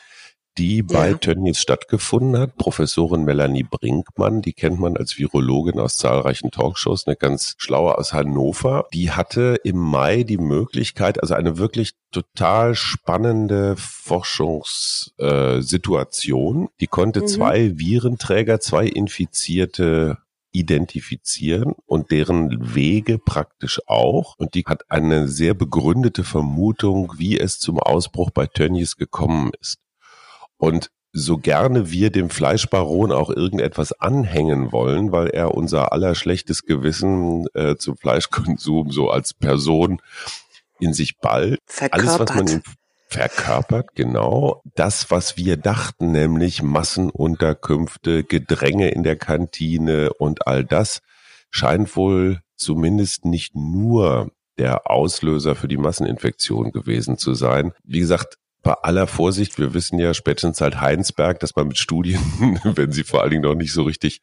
die 0.57 0.83
bei 0.83 1.11
ja. 1.11 1.17
Tönnies 1.17 1.59
stattgefunden 1.59 2.37
hat. 2.39 2.57
Professorin 2.57 3.23
Melanie 3.23 3.63
Brinkmann, 3.63 4.41
die 4.41 4.51
kennt 4.53 4.79
man 4.79 4.97
als 4.97 5.17
Virologin 5.17 5.79
aus 5.79 5.95
zahlreichen 5.97 6.51
Talkshows, 6.51 7.07
eine 7.07 7.15
ganz 7.15 7.55
schlaue 7.57 7.97
aus 7.97 8.13
Hannover. 8.13 8.85
Die 8.93 9.09
hatte 9.11 9.59
im 9.63 9.77
Mai 9.77 10.21
die 10.23 10.37
Möglichkeit, 10.37 11.21
also 11.21 11.33
eine 11.33 11.57
wirklich 11.57 11.93
total 12.11 12.75
spannende 12.75 13.75
Forschungssituation. 13.77 16.67
Die 16.79 16.87
konnte 16.87 17.21
mhm. 17.21 17.27
zwei 17.27 17.77
Virenträger, 17.77 18.59
zwei 18.59 18.87
infizierte 18.87 20.17
identifizieren 20.51 21.75
und 21.85 22.09
deren 22.09 22.73
Wege 22.73 23.19
praktisch 23.19 23.79
auch. 23.85 24.33
Und 24.37 24.55
die 24.55 24.63
hat 24.65 24.89
eine 24.89 25.27
sehr 25.27 25.53
begründete 25.53 26.23
Vermutung, 26.23 27.13
wie 27.17 27.37
es 27.37 27.59
zum 27.59 27.79
Ausbruch 27.79 28.31
bei 28.31 28.47
Tönnies 28.47 28.95
gekommen 28.95 29.51
ist. 29.61 29.77
Und 30.57 30.89
so 31.13 31.37
gerne 31.37 31.89
wir 31.91 32.11
dem 32.11 32.29
Fleischbaron 32.29 33.11
auch 33.11 33.29
irgendetwas 33.29 33.91
anhängen 33.93 34.71
wollen, 34.71 35.11
weil 35.11 35.27
er 35.27 35.55
unser 35.55 35.91
allerschlechtes 35.91 36.63
Gewissen 36.63 37.47
äh, 37.53 37.75
zum 37.77 37.97
Fleischkonsum 37.97 38.91
so 38.91 39.09
als 39.09 39.33
Person 39.33 40.01
in 40.79 40.93
sich 40.93 41.17
ballt. 41.17 41.59
Alles, 41.91 42.19
was 42.19 42.35
man 42.35 42.47
ihm 42.47 42.61
verkörpert, 43.07 43.95
genau 43.95 44.61
das, 44.75 45.09
was 45.09 45.37
wir 45.37 45.57
dachten, 45.57 46.11
nämlich 46.11 46.61
Massenunterkünfte, 46.61 48.23
Gedränge 48.23 48.89
in 48.89 49.03
der 49.03 49.15
Kantine 49.15 50.11
und 50.13 50.45
all 50.45 50.65
das 50.65 51.01
scheint 51.49 51.95
wohl 51.95 52.41
zumindest 52.57 53.25
nicht 53.25 53.55
nur 53.55 54.31
der 54.57 54.89
Auslöser 54.89 55.55
für 55.55 55.67
die 55.67 55.77
Masseninfektion 55.77 56.71
gewesen 56.71 57.17
zu 57.17 57.33
sein. 57.33 57.73
Wie 57.83 57.99
gesagt, 57.99 58.37
bei 58.63 58.73
aller 58.73 59.07
Vorsicht, 59.07 59.59
wir 59.59 59.73
wissen 59.73 59.99
ja 59.99 60.13
spätestens 60.13 60.57
seit 60.57 60.81
Heinsberg, 60.81 61.39
dass 61.39 61.55
man 61.55 61.67
mit 61.67 61.77
Studien, 61.77 62.19
wenn 62.63 62.91
sie 62.91 63.03
vor 63.03 63.21
allen 63.21 63.31
Dingen 63.31 63.43
noch 63.43 63.55
nicht 63.55 63.73
so 63.73 63.83
richtig 63.83 64.21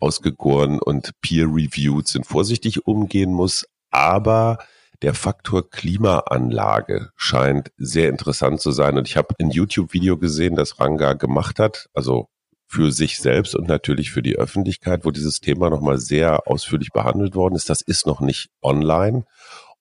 ausgegoren 0.00 0.78
und 0.78 1.12
peer-reviewed 1.20 2.06
sind, 2.06 2.26
vorsichtig 2.26 2.86
umgehen 2.86 3.32
muss. 3.32 3.66
Aber 3.90 4.58
der 5.02 5.14
Faktor 5.14 5.68
Klimaanlage 5.70 7.10
scheint 7.16 7.70
sehr 7.76 8.08
interessant 8.08 8.60
zu 8.60 8.72
sein. 8.72 8.98
Und 8.98 9.08
ich 9.08 9.16
habe 9.16 9.34
ein 9.38 9.50
YouTube-Video 9.50 10.16
gesehen, 10.16 10.56
das 10.56 10.80
Ranga 10.80 11.12
gemacht 11.14 11.58
hat, 11.58 11.88
also 11.94 12.28
für 12.66 12.92
sich 12.92 13.18
selbst 13.18 13.54
und 13.54 13.66
natürlich 13.66 14.10
für 14.10 14.22
die 14.22 14.36
Öffentlichkeit, 14.36 15.04
wo 15.04 15.10
dieses 15.10 15.40
Thema 15.40 15.70
nochmal 15.70 15.98
sehr 15.98 16.46
ausführlich 16.46 16.90
behandelt 16.92 17.34
worden 17.34 17.54
ist. 17.54 17.70
Das 17.70 17.80
ist 17.80 18.06
noch 18.06 18.20
nicht 18.20 18.50
online. 18.62 19.24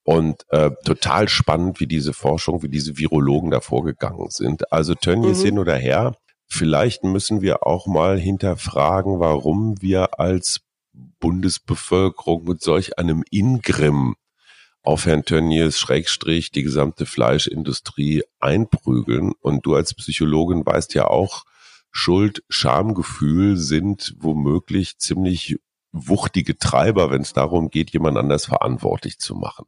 Und 0.08 0.46
äh, 0.52 0.72
total 0.86 1.28
spannend, 1.28 1.82
wie 1.82 1.86
diese 1.86 2.14
Forschung, 2.14 2.64
wie 2.64 2.70
diese 2.70 2.98
Virologen 2.98 3.52
da 3.52 3.60
vorgegangen 3.60 4.30
sind. 4.30 4.72
Also 4.72 4.96
Tönnies 4.96 5.40
mhm. 5.40 5.44
hin 5.44 5.60
oder 5.60 5.76
her, 5.76 6.16
vielleicht 6.48 7.04
müssen 7.04 7.42
wir 7.42 7.68
auch 7.68 7.88
mal 7.88 8.18
hinterfragen, 8.18 9.20
warum 9.20 9.82
wir 9.82 10.18
als 10.18 10.62
Bundesbevölkerung 11.20 12.46
mit 12.46 12.62
solch 12.62 12.98
einem 12.98 13.22
Ingrim 13.32 14.16
auf 14.82 15.06
Herrn 15.06 15.26
Tönnies 15.26 15.78
Schrägstrich 15.78 16.52
die 16.52 16.64
gesamte 16.64 17.06
Fleischindustrie 17.06 18.24
einprügeln. 18.40 19.34
Und 19.42 19.66
du 19.66 19.76
als 19.76 19.94
Psychologin 19.94 20.66
weißt 20.66 20.94
ja 20.94 21.08
auch, 21.08 21.44
Schuld, 21.92 22.44
Schamgefühl 22.48 23.58
sind 23.58 24.16
womöglich 24.20 25.00
ziemlich 25.00 25.58
wuchtige 25.92 26.58
Treiber, 26.58 27.12
wenn 27.12 27.22
es 27.22 27.34
darum 27.34 27.70
geht, 27.70 27.92
jemand 27.92 28.18
anders 28.18 28.46
verantwortlich 28.46 29.20
zu 29.20 29.36
machen. 29.36 29.66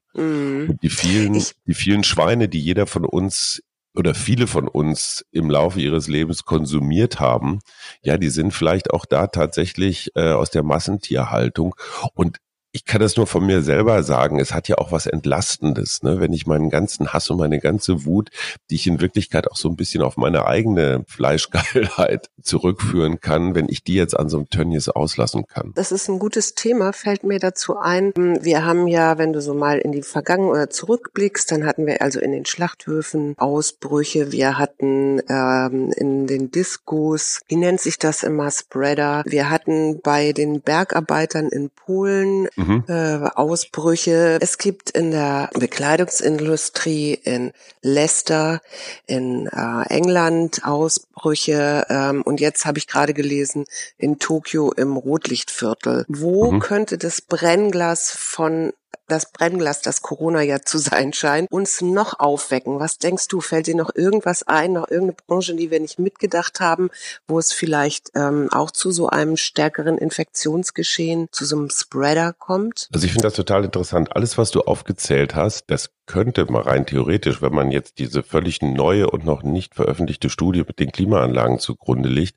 Und 0.70 0.84
die 0.84 0.90
vielen, 0.90 1.44
die 1.66 1.74
vielen 1.74 2.04
Schweine, 2.04 2.50
die 2.50 2.60
jeder 2.60 2.88
von 2.88 3.06
uns 3.06 3.62
oder 3.96 4.14
viele 4.14 4.48
von 4.48 4.68
uns 4.68 5.26
im 5.32 5.50
Laufe 5.50 5.82
ihres 5.82 6.08
Lebens 6.08 6.46
konsumiert 6.46 7.20
haben, 7.20 7.60
ja, 8.02 8.18
die 8.18 8.30
sind 8.30 8.54
vielleicht 8.54 8.92
auch 8.92 9.06
da 9.06 9.28
tatsächlich 9.28 10.12
äh, 10.16 10.32
aus 10.32 10.52
der 10.52 10.64
Massentierhaltung. 10.64 11.76
Und 12.14 12.38
ich 12.72 12.86
kann 12.86 13.02
das 13.02 13.18
nur 13.18 13.26
von 13.26 13.46
mir 13.46 13.64
selber 13.64 14.04
sagen, 14.04 14.40
es 14.40 14.54
hat 14.54 14.68
ja 14.68 14.78
auch 14.78 14.92
was 14.92 15.08
Entlastendes, 15.08 16.04
ne? 16.04 16.20
wenn 16.20 16.34
ich 16.34 16.46
meinen 16.46 16.70
ganzen 16.70 17.12
Hass 17.14 17.30
und 17.30 17.38
meine 17.38 17.60
ganze 17.60 18.06
Wut, 18.06 18.30
die 18.70 18.76
ich 18.76 18.86
in 18.86 19.02
Wirklichkeit 19.02 19.50
auch 19.50 19.56
so 19.56 19.70
ein 19.70 19.76
bisschen 19.76 20.04
auf 20.04 20.18
meine 20.18 20.46
eigene 20.46 21.04
Fleischgeilheit 21.08 22.30
zurückführen 22.42 23.20
kann, 23.22 23.56
wenn 23.56 23.68
ich 23.70 23.84
die 23.84 23.96
jetzt 23.96 24.18
an 24.18 24.30
so 24.30 24.38
einem 24.38 24.50
Tönnies 24.50 24.88
auslassen 24.88 25.48
kann. 25.48 25.72
Das 25.76 25.92
ist 25.92 26.10
ein 26.10 26.20
gutes 26.20 26.54
Thema, 26.54 26.94
fällt 26.94 27.24
mir 27.24 27.40
dazu 27.40 27.78
ein. 27.78 28.14
Wir 28.16 28.66
haben 28.66 28.88
ja, 28.88 29.18
wenn 29.18 29.34
du 29.34 29.42
so 29.42 29.56
mal 29.56 29.80
in 29.80 29.92
die 29.92 30.04
Vergangenheit 30.04 30.40
oder 30.52 30.70
zurückblickst, 30.70 31.52
dann 31.52 31.66
hatten 31.66 31.88
wir 31.88 32.02
also 32.02 32.20
in 32.20 32.32
den 32.32 32.46
Schlachthöfen 32.46 33.34
Ausbrüche, 33.38 34.32
wir 34.32 34.58
hatten 34.60 35.22
ähm, 35.28 35.92
in 35.98 36.28
den 36.28 36.52
Diskos, 36.52 37.40
wie 37.48 37.56
nennt 37.56 37.82
sich 37.82 37.98
das 37.98 38.24
immer, 38.24 38.52
Spreader, 38.52 39.24
wir 39.26 39.50
hatten 39.50 40.02
bei 40.02 40.34
den 40.34 40.62
Bergarbeitern 40.62 41.50
in 41.50 41.72
Polen 41.72 42.48
mhm. 42.60 42.84
äh, 42.88 43.30
Ausbrüche. 43.36 44.38
Es 44.42 44.58
gibt 44.58 44.90
in 44.92 45.12
der 45.12 45.50
Bekleidungsindustrie 45.54 47.14
in 47.14 47.52
Leicester, 47.82 48.62
in 49.06 49.48
äh, 49.48 49.84
England 49.90 50.66
Ausbrüche 50.66 51.86
ähm, 51.90 52.22
und 52.24 52.40
jetzt 52.40 52.66
habe 52.66 52.78
ich 52.78 52.88
gerade 52.88 53.14
gelesen 53.14 53.66
in 53.98 54.20
Tokio 54.20 54.72
im 54.72 54.98
Rotlichtviertel. 54.98 56.06
Wo 56.08 56.52
mhm. 56.52 56.60
könnte 56.60 56.98
das 56.98 57.22
Brennglas 57.22 58.12
von 58.12 58.74
das 59.10 59.32
Brennglas, 59.32 59.82
das 59.82 60.02
Corona 60.02 60.42
ja 60.42 60.62
zu 60.62 60.78
sein 60.78 61.14
scheint, 61.14 61.52
uns 61.52 61.82
noch 61.82 62.20
aufwecken? 62.20 62.80
Was 62.80 62.98
denkst 62.98 63.28
du? 63.28 63.42
Fällt 63.42 63.68
dir 63.68 63.76
noch 63.76 63.94
irgendwas 63.94 64.44
ein, 64.44 64.74
noch 64.74 64.90
irgendeine 64.90 65.18
Branche, 65.28 65.56
die 65.56 65.72
wir 65.72 65.80
nicht 65.80 66.00
mitgedacht 66.00 66.60
haben, 66.60 66.90
wo 67.28 67.40
es 67.40 67.52
vielleicht 67.52 68.12
ähm, 68.16 68.50
auch 68.52 68.72
zu 68.72 68.92
so 68.92 69.10
einem 69.10 69.38
stärkeren 69.38 69.98
Infektionsgeschehen, 69.98 71.28
zu 71.32 71.46
so 71.46 71.58
einem 71.58 71.70
Spreader 71.70 72.34
kommt? 72.34 72.90
Also 72.94 73.06
ich 73.06 73.12
finde 73.12 73.28
das 73.28 73.34
total 73.34 73.66
interessant. 73.66 74.16
Alles, 74.16 74.38
was 74.38 74.52
du 74.52 74.62
aufgezählt 74.62 75.36
hast, 75.36 75.66
das 75.68 75.90
könnte 76.10 76.52
man 76.52 76.64
rein 76.64 76.88
theoretisch, 76.88 77.40
wenn 77.44 77.54
man 77.54 77.70
jetzt 77.70 78.00
diese 78.00 78.24
völlig 78.24 78.64
neue 78.64 79.12
und 79.12 79.26
noch 79.26 79.44
nicht 79.44 79.76
veröffentlichte 79.76 80.32
Studie 80.32 80.64
mit 80.68 80.80
den 80.80 80.92
Klimaanlagen 80.92 81.60
zugrunde 81.60 82.10
liegt, 82.10 82.36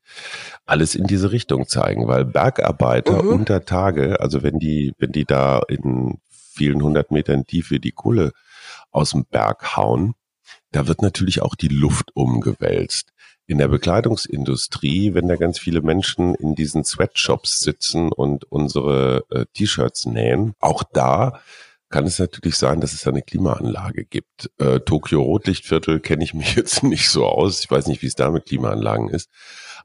alles 0.66 0.94
in 0.94 1.06
diese 1.06 1.32
Richtung 1.32 1.66
zeigen, 1.66 2.06
weil 2.06 2.26
Bergarbeiter 2.26 3.22
mhm. 3.22 3.30
unter 3.30 3.64
Tage, 3.64 4.20
also 4.20 4.42
wenn 4.42 4.58
die, 4.58 4.92
wenn 4.98 5.10
die 5.10 5.24
da 5.24 5.62
in 5.68 6.18
vielen 6.52 6.82
hundert 6.82 7.10
Metern 7.10 7.46
Tiefe 7.46 7.80
die 7.80 7.92
Kohle 7.92 8.32
aus 8.90 9.10
dem 9.10 9.24
Berg 9.24 9.76
hauen, 9.76 10.14
da 10.70 10.86
wird 10.86 11.02
natürlich 11.02 11.42
auch 11.42 11.54
die 11.54 11.68
Luft 11.68 12.10
umgewälzt. 12.14 13.12
In 13.46 13.58
der 13.58 13.68
Bekleidungsindustrie, 13.68 15.14
wenn 15.14 15.28
da 15.28 15.36
ganz 15.36 15.58
viele 15.58 15.82
Menschen 15.82 16.34
in 16.34 16.54
diesen 16.54 16.84
Sweatshops 16.84 17.58
sitzen 17.58 18.12
und 18.12 18.44
unsere 18.50 19.24
äh, 19.30 19.44
T-Shirts 19.52 20.06
nähen, 20.06 20.54
auch 20.60 20.82
da 20.84 21.40
kann 21.90 22.06
es 22.06 22.18
natürlich 22.18 22.56
sein, 22.56 22.80
dass 22.80 22.94
es 22.94 23.06
eine 23.06 23.22
Klimaanlage 23.22 24.04
gibt. 24.04 24.50
Äh, 24.58 24.80
Tokio 24.80 25.20
Rotlichtviertel 25.22 26.00
kenne 26.00 26.24
ich 26.24 26.34
mich 26.34 26.54
jetzt 26.56 26.82
nicht 26.82 27.08
so 27.10 27.26
aus. 27.26 27.62
Ich 27.62 27.70
weiß 27.70 27.86
nicht, 27.86 28.02
wie 28.02 28.06
es 28.06 28.14
da 28.14 28.30
mit 28.30 28.46
Klimaanlagen 28.46 29.08
ist. 29.08 29.28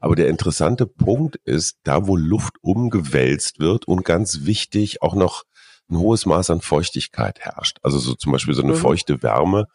Aber 0.00 0.16
der 0.16 0.28
interessante 0.28 0.86
Punkt 0.86 1.36
ist, 1.44 1.78
da 1.84 2.06
wo 2.06 2.16
Luft 2.16 2.54
umgewälzt 2.62 3.60
wird 3.60 3.86
und 3.86 4.04
ganz 4.04 4.46
wichtig 4.46 5.02
auch 5.02 5.14
noch 5.14 5.44
ein 5.90 5.98
hohes 5.98 6.26
Maß 6.26 6.50
an 6.50 6.60
Feuchtigkeit 6.60 7.40
herrscht. 7.40 7.78
Also 7.82 7.98
so 7.98 8.14
zum 8.14 8.32
Beispiel 8.32 8.54
so 8.54 8.62
eine 8.62 8.74
mhm. 8.74 8.78
feuchte 8.78 9.22
Wärme. 9.22 9.66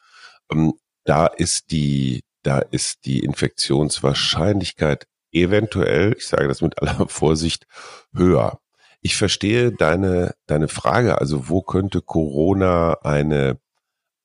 Ähm, 0.52 0.74
da 1.04 1.28
ist 1.28 1.72
die, 1.72 2.24
da 2.44 2.60
ist 2.60 3.06
die 3.06 3.20
Infektionswahrscheinlichkeit 3.20 5.08
eventuell, 5.32 6.16
ich 6.18 6.28
sage 6.28 6.48
das 6.48 6.62
mit 6.62 6.82
aller 6.82 7.08
Vorsicht, 7.10 7.66
höher. 8.14 8.60
Ich 9.02 9.18
verstehe 9.18 9.72
deine, 9.72 10.34
deine 10.46 10.70
Frage, 10.70 11.20
also 11.20 11.50
wo 11.50 11.62
könnte 11.62 12.02
Corona 12.02 12.94
eine, 13.02 13.60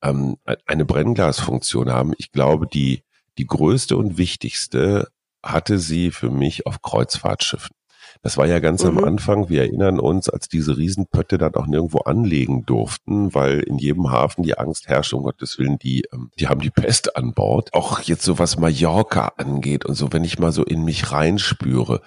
ähm, 0.03 0.37
eine 0.67 0.85
Brennglasfunktion 0.85 1.91
haben? 1.91 2.13
Ich 2.19 2.31
glaube, 2.31 2.69
die, 2.69 3.03
die 3.39 3.47
größte 3.47 3.97
und 3.97 4.19
wichtigste 4.19 5.09
hatte 5.43 5.79
sie 5.79 6.11
für 6.11 6.31
mich 6.31 6.67
auf 6.67 6.83
Kreuzfahrtschiffen. 6.83 7.75
Das 8.23 8.37
war 8.37 8.47
ja 8.47 8.59
ganz 8.59 8.85
mhm. 8.85 8.99
am 8.99 9.05
Anfang, 9.05 9.49
wir 9.49 9.63
erinnern 9.63 10.01
uns, 10.01 10.29
als 10.29 10.49
diese 10.49 10.77
Riesenpötte 10.77 11.39
dann 11.39 11.55
auch 11.55 11.67
nirgendwo 11.67 11.99
anlegen 12.01 12.65
durften, 12.67 13.35
weil 13.35 13.61
in 13.61 13.79
jedem 13.79 14.11
Hafen 14.11 14.43
die 14.43 14.59
Angst 14.59 14.89
herrscht, 14.89 15.13
um 15.13 15.23
Gottes 15.23 15.59
Willen, 15.59 15.79
die, 15.79 16.05
ähm, 16.13 16.31
die 16.39 16.49
haben 16.49 16.61
die 16.61 16.71
Pest 16.71 17.17
an 17.17 17.35
Bord. 17.35 17.75
Auch 17.75 18.01
jetzt 18.01 18.23
so 18.23 18.39
was 18.39 18.59
Mallorca 18.59 19.33
angeht 19.37 19.85
und 19.85 19.95
so, 19.95 20.13
wenn 20.13 20.25
ich 20.25 20.39
mal 20.39 20.53
so 20.53 20.65
in 20.65 20.85
mich 20.85 21.13
reinspüre, 21.13 22.01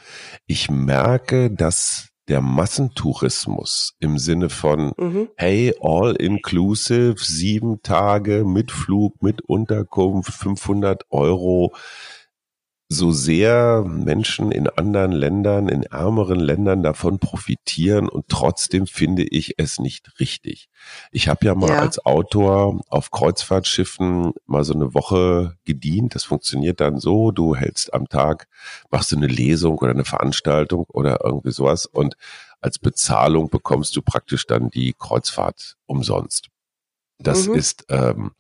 ich 0.48 0.70
merke, 0.70 1.52
dass 1.52 2.12
der 2.28 2.42
Massentourismus 2.42 3.96
im 4.00 4.18
Sinne 4.18 4.50
von, 4.50 4.94
mhm. 4.98 5.30
hey, 5.36 5.74
all 5.82 6.16
inclusive, 6.16 7.16
sieben 7.18 7.82
Tage 7.82 8.46
mit 8.46 8.72
Flug, 8.72 9.22
mit 9.22 9.42
Unterkunft, 9.42 10.32
500 10.32 11.06
Euro, 11.10 11.74
so 12.92 13.14
sehr 13.14 13.86
Menschen 13.88 14.52
in 14.52 14.68
anderen 14.68 15.14
Ländern, 15.14 15.70
in 15.70 15.84
ärmeren 15.84 16.42
Ländern 16.42 16.84
davon 16.84 17.20
profitieren 17.20 18.10
und 18.10 18.28
trotzdem 18.28 18.86
finde 18.86 19.24
ich 19.24 19.54
es 19.58 19.80
nicht 19.80 20.20
richtig. 20.20 20.68
Ich 21.10 21.30
habe 21.30 21.46
ja 21.46 21.56
mal 21.56 21.70
ja. 21.70 21.80
als 21.80 22.06
Autor 22.06 22.82
auf 22.90 23.10
Kreuzfahrtschiffen 23.10 24.34
mal 24.46 24.66
so 24.66 24.74
eine 24.74 24.94
Woche 24.94 25.56
gedient. 25.64 26.16
Das 26.16 26.26
funktioniert 26.26 26.82
dann 26.82 27.00
so, 27.00 27.32
du 27.32 27.56
hältst 27.56 27.94
am 27.94 28.10
Tag, 28.10 28.50
machst 28.90 29.14
du 29.14 29.16
eine 29.16 29.28
Lesung 29.28 29.78
oder 29.78 29.92
eine 29.92 30.04
Veranstaltung 30.04 30.84
oder 30.90 31.20
irgendwie 31.24 31.52
sowas 31.52 31.86
und 31.86 32.16
als 32.60 32.78
Bezahlung 32.78 33.50
bekommst 33.50 33.96
du 33.96 34.02
praktisch 34.02 34.46
dann 34.46 34.70
die 34.70 34.94
Kreuzfahrt 35.00 35.78
umsonst. 35.86 36.50
Das 37.20 37.48
mhm. 37.48 37.56
ist 37.56 37.86
ähm, 37.88 38.32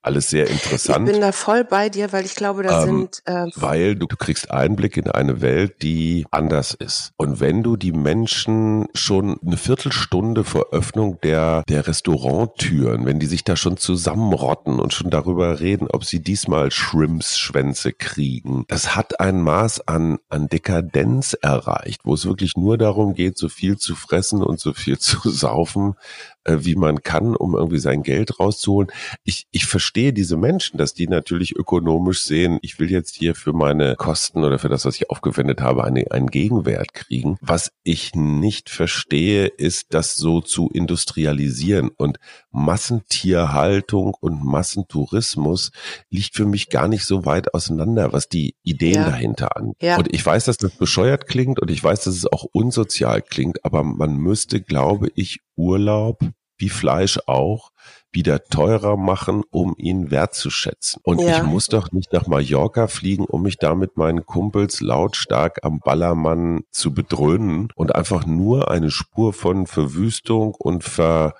alles 0.00 0.30
sehr 0.30 0.48
interessant. 0.48 1.06
Ich 1.06 1.12
bin 1.12 1.20
da 1.20 1.32
voll 1.32 1.64
bei 1.64 1.88
dir, 1.88 2.12
weil 2.12 2.24
ich 2.24 2.34
glaube, 2.34 2.62
da 2.62 2.84
ähm, 2.84 2.86
sind. 2.86 3.22
Äh, 3.26 3.46
weil 3.56 3.94
du, 3.94 4.06
du 4.06 4.16
kriegst 4.16 4.50
Einblick 4.50 4.96
in 4.96 5.10
eine 5.10 5.40
Welt, 5.40 5.82
die 5.82 6.24
anders 6.30 6.72
ist. 6.72 7.12
Und 7.16 7.40
wenn 7.40 7.62
du 7.62 7.76
die 7.76 7.92
Menschen 7.92 8.86
schon 8.94 9.38
eine 9.44 9.56
Viertelstunde 9.56 10.44
vor 10.44 10.68
Öffnung 10.72 11.20
der, 11.22 11.62
der 11.68 11.86
Restauranttüren, 11.86 13.04
wenn 13.06 13.18
die 13.18 13.26
sich 13.26 13.44
da 13.44 13.56
schon 13.56 13.76
zusammenrotten 13.76 14.78
und 14.78 14.94
schon 14.94 15.10
darüber 15.10 15.60
reden, 15.60 15.88
ob 15.90 16.04
sie 16.04 16.20
diesmal 16.20 16.70
Shrimps-Schwänze 16.70 17.92
kriegen, 17.92 18.64
das 18.68 18.96
hat 18.96 19.20
ein 19.20 19.42
Maß 19.42 19.88
an, 19.88 20.18
an 20.28 20.48
Dekadenz 20.48 21.36
erreicht, 21.42 22.02
wo 22.04 22.14
es 22.14 22.24
wirklich 22.24 22.56
nur 22.56 22.78
darum 22.78 23.14
geht, 23.14 23.36
so 23.36 23.48
viel 23.48 23.76
zu 23.76 23.94
fressen 23.94 24.42
und 24.42 24.58
so 24.58 24.72
viel 24.72 24.98
zu 24.98 25.28
saufen, 25.28 25.96
äh, 26.44 26.58
wie 26.60 26.76
man 26.76 27.02
kann, 27.02 27.36
um 27.36 27.54
irgendwie 27.54 27.78
sein 27.78 28.02
Geld 28.02 28.40
rauszuholen. 28.40 28.90
Ich, 29.24 29.46
ich 29.50 29.57
verstehe 29.66 30.12
diese 30.12 30.36
Menschen, 30.36 30.78
dass 30.78 30.94
die 30.94 31.08
natürlich 31.08 31.56
ökonomisch 31.56 32.22
sehen, 32.22 32.58
ich 32.62 32.78
will 32.78 32.90
jetzt 32.90 33.14
hier 33.14 33.34
für 33.34 33.52
meine 33.52 33.96
Kosten 33.96 34.44
oder 34.44 34.58
für 34.58 34.68
das, 34.68 34.84
was 34.84 34.96
ich 34.96 35.10
aufgewendet 35.10 35.60
habe, 35.60 35.84
eine, 35.84 36.10
einen 36.10 36.28
Gegenwert 36.28 36.94
kriegen. 36.94 37.36
Was 37.40 37.72
ich 37.82 38.14
nicht 38.14 38.70
verstehe, 38.70 39.46
ist, 39.46 39.86
das 39.90 40.16
so 40.16 40.40
zu 40.40 40.68
industrialisieren 40.72 41.90
und 41.96 42.18
Massentierhaltung 42.50 44.14
und 44.20 44.44
Massentourismus 44.44 45.70
liegt 46.10 46.34
für 46.34 46.46
mich 46.46 46.70
gar 46.70 46.88
nicht 46.88 47.04
so 47.04 47.24
weit 47.24 47.54
auseinander, 47.54 48.12
was 48.12 48.28
die 48.28 48.54
Ideen 48.62 48.94
ja. 48.94 49.10
dahinter 49.10 49.56
an. 49.56 49.72
Ja. 49.80 49.96
Und 49.98 50.12
ich 50.12 50.24
weiß, 50.24 50.44
dass 50.44 50.56
das 50.56 50.72
bescheuert 50.72 51.26
klingt 51.26 51.60
und 51.60 51.70
ich 51.70 51.82
weiß, 51.82 52.00
dass 52.04 52.14
es 52.14 52.26
auch 52.26 52.44
unsozial 52.52 53.22
klingt, 53.22 53.64
aber 53.64 53.82
man 53.82 54.16
müsste, 54.16 54.60
glaube 54.60 55.10
ich, 55.14 55.40
Urlaub 55.56 56.20
wie 56.58 56.68
Fleisch 56.68 57.18
auch 57.26 57.70
wieder 58.10 58.44
teurer 58.44 58.96
machen, 58.96 59.42
um 59.50 59.74
ihn 59.76 60.10
wertzuschätzen. 60.10 61.00
Und 61.04 61.20
ja. 61.20 61.38
ich 61.38 61.42
muss 61.42 61.66
doch 61.66 61.92
nicht 61.92 62.12
nach 62.12 62.26
Mallorca 62.26 62.86
fliegen, 62.86 63.24
um 63.24 63.42
mich 63.42 63.58
da 63.58 63.74
mit 63.74 63.96
meinen 63.96 64.24
Kumpels 64.24 64.80
lautstark 64.80 65.60
am 65.62 65.80
Ballermann 65.80 66.62
zu 66.70 66.94
bedröhnen 66.94 67.68
und 67.74 67.94
einfach 67.94 68.26
nur 68.26 68.70
eine 68.70 68.90
Spur 68.90 69.32
von 69.32 69.66
Verwüstung 69.66 70.54
und 70.54 70.84
Ver 70.84 71.34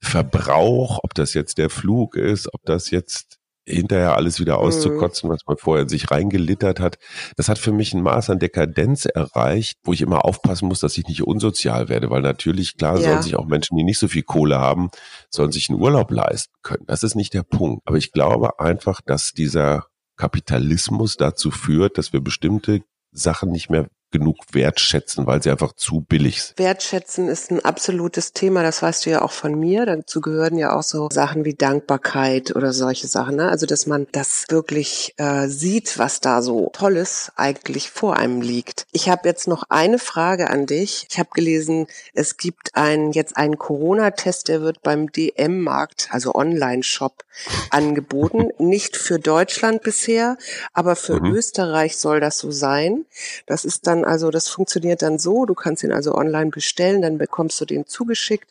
Verbrauch, 0.00 1.00
ob 1.02 1.14
das 1.14 1.32
jetzt 1.32 1.56
der 1.56 1.70
Flug 1.70 2.14
ist, 2.14 2.52
ob 2.52 2.62
das 2.66 2.90
jetzt 2.90 3.38
hinterher 3.66 4.16
alles 4.16 4.40
wieder 4.40 4.58
mhm. 4.58 4.64
auszukotzen, 4.64 5.30
was 5.30 5.40
man 5.46 5.56
vorher 5.56 5.88
sich 5.88 6.10
reingelittert 6.10 6.80
hat. 6.80 6.98
Das 7.36 7.48
hat 7.48 7.58
für 7.58 7.72
mich 7.72 7.94
ein 7.94 8.02
Maß 8.02 8.30
an 8.30 8.38
Dekadenz 8.38 9.06
erreicht, 9.06 9.78
wo 9.84 9.92
ich 9.92 10.02
immer 10.02 10.24
aufpassen 10.24 10.68
muss, 10.68 10.80
dass 10.80 10.98
ich 10.98 11.06
nicht 11.06 11.22
unsozial 11.22 11.88
werde, 11.88 12.10
weil 12.10 12.22
natürlich, 12.22 12.76
klar, 12.76 12.98
ja. 12.98 13.10
sollen 13.10 13.22
sich 13.22 13.36
auch 13.36 13.46
Menschen, 13.46 13.76
die 13.76 13.84
nicht 13.84 13.98
so 13.98 14.08
viel 14.08 14.22
Kohle 14.22 14.58
haben, 14.58 14.90
sollen 15.30 15.52
sich 15.52 15.70
einen 15.70 15.80
Urlaub 15.80 16.10
leisten 16.10 16.54
können. 16.62 16.84
Das 16.86 17.02
ist 17.02 17.14
nicht 17.14 17.34
der 17.34 17.42
Punkt. 17.42 17.82
Aber 17.86 17.96
ich 17.96 18.12
glaube 18.12 18.60
einfach, 18.60 19.00
dass 19.00 19.32
dieser 19.32 19.86
Kapitalismus 20.16 21.16
dazu 21.16 21.50
führt, 21.50 21.98
dass 21.98 22.12
wir 22.12 22.20
bestimmte 22.20 22.82
Sachen 23.10 23.50
nicht 23.50 23.70
mehr 23.70 23.88
genug 24.14 24.36
wertschätzen, 24.52 25.26
weil 25.26 25.42
sie 25.42 25.50
einfach 25.50 25.72
zu 25.72 26.00
billig 26.00 26.40
sind. 26.40 26.58
Wertschätzen 26.60 27.26
ist 27.26 27.50
ein 27.50 27.64
absolutes 27.64 28.32
Thema, 28.32 28.62
das 28.62 28.80
weißt 28.80 29.04
du 29.04 29.10
ja 29.10 29.22
auch 29.22 29.32
von 29.32 29.58
mir. 29.58 29.86
Dazu 29.86 30.20
gehören 30.20 30.56
ja 30.56 30.76
auch 30.76 30.84
so 30.84 31.08
Sachen 31.10 31.44
wie 31.44 31.54
Dankbarkeit 31.54 32.54
oder 32.54 32.72
solche 32.72 33.08
Sachen. 33.08 33.34
Ne? 33.36 33.48
Also 33.48 33.66
dass 33.66 33.86
man 33.86 34.06
das 34.12 34.44
wirklich 34.50 35.14
äh, 35.16 35.48
sieht, 35.48 35.98
was 35.98 36.20
da 36.20 36.42
so 36.42 36.70
Tolles 36.72 37.32
eigentlich 37.34 37.90
vor 37.90 38.16
einem 38.16 38.40
liegt. 38.40 38.86
Ich 38.92 39.08
habe 39.08 39.28
jetzt 39.28 39.48
noch 39.48 39.64
eine 39.68 39.98
Frage 39.98 40.48
an 40.48 40.66
dich. 40.66 41.08
Ich 41.10 41.18
habe 41.18 41.30
gelesen, 41.34 41.88
es 42.12 42.36
gibt 42.36 42.76
ein, 42.76 43.10
jetzt 43.10 43.36
einen 43.36 43.58
Corona-Test, 43.58 44.46
der 44.46 44.60
wird 44.60 44.82
beim 44.84 45.10
DM-Markt, 45.10 46.08
also 46.12 46.36
Online-Shop, 46.36 47.24
angeboten. 47.70 48.50
Nicht 48.58 48.96
für 48.96 49.18
Deutschland 49.18 49.82
bisher, 49.82 50.36
aber 50.72 50.94
für 50.94 51.20
mhm. 51.20 51.34
Österreich 51.34 51.96
soll 51.96 52.20
das 52.20 52.38
so 52.38 52.52
sein. 52.52 53.06
Das 53.46 53.64
ist 53.64 53.88
dann 53.88 54.03
also 54.04 54.30
das 54.30 54.48
funktioniert 54.48 55.02
dann 55.02 55.18
so, 55.18 55.46
du 55.46 55.54
kannst 55.54 55.82
ihn 55.82 55.92
also 55.92 56.14
online 56.14 56.50
bestellen, 56.50 57.02
dann 57.02 57.18
bekommst 57.18 57.60
du 57.60 57.64
den 57.64 57.86
zugeschickt. 57.86 58.50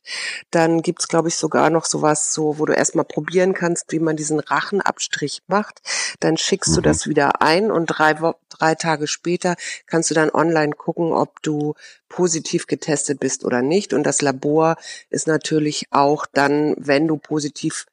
Dann 0.52 0.82
gibt's 0.82 1.08
glaube 1.08 1.30
ich, 1.30 1.36
sogar 1.36 1.70
noch 1.70 1.86
sowas, 1.86 2.34
so, 2.34 2.60
wo 2.60 2.66
du 2.66 2.74
erstmal 2.74 3.06
probieren 3.06 3.54
kannst, 3.54 3.92
wie 3.92 4.00
man 4.00 4.16
diesen 4.16 4.40
Rachenabstrich 4.40 5.42
macht. 5.48 5.82
Dann 6.20 6.38
schickst 6.38 6.72
mhm. 6.72 6.76
du 6.76 6.82
das 6.82 7.08
wieder 7.08 7.42
ein 7.42 7.72
und 7.72 7.88
drei, 7.88 8.14
drei 8.50 8.76
Tage 8.76 9.08
später 9.08 9.56
kannst 9.88 10.10
du 10.10 10.16
dann 10.16 10.30
online 10.30 10.74
gucken, 10.74 11.12
ob 11.12 11.42
du 11.42 11.76
positiv 12.10 12.68
getestet 12.68 13.20
bist 13.20 13.44
oder 13.44 13.62
nicht. 13.62 13.94
Und 13.94 14.04
das 14.04 14.22
Labor 14.22 14.76
ist 15.10 15.28
natürlich 15.28 15.88
auch 15.92 16.26
dann, 16.32 16.76
wenn 16.78 17.08
du 17.08 17.18
positiv 17.18 17.86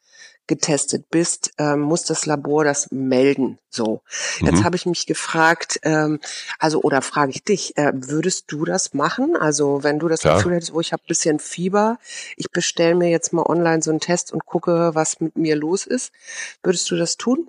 getestet 0.50 1.10
bist, 1.10 1.52
ähm, 1.58 1.80
muss 1.80 2.02
das 2.02 2.26
Labor 2.26 2.64
das 2.64 2.90
melden. 2.90 3.58
So, 3.70 4.02
jetzt 4.40 4.58
mhm. 4.58 4.64
habe 4.64 4.74
ich 4.74 4.84
mich 4.84 5.06
gefragt, 5.06 5.78
ähm, 5.84 6.18
also 6.58 6.82
oder 6.82 7.02
frage 7.02 7.30
ich 7.30 7.44
dich, 7.44 7.76
äh, 7.76 7.92
würdest 7.94 8.46
du 8.48 8.64
das 8.64 8.92
machen? 8.92 9.36
Also 9.36 9.84
wenn 9.84 10.00
du 10.00 10.08
das 10.08 10.20
Klar. 10.20 10.36
Gefühl 10.36 10.54
hättest, 10.54 10.72
wo 10.72 10.78
oh, 10.78 10.80
ich 10.80 10.92
habe 10.92 11.04
bisschen 11.06 11.38
Fieber, 11.38 11.98
ich 12.36 12.50
bestelle 12.50 12.96
mir 12.96 13.10
jetzt 13.10 13.32
mal 13.32 13.46
online 13.46 13.80
so 13.80 13.90
einen 13.90 14.00
Test 14.00 14.32
und 14.32 14.44
gucke, 14.44 14.90
was 14.94 15.20
mit 15.20 15.36
mir 15.36 15.54
los 15.54 15.86
ist, 15.86 16.10
würdest 16.64 16.90
du 16.90 16.96
das 16.96 17.16
tun? 17.16 17.48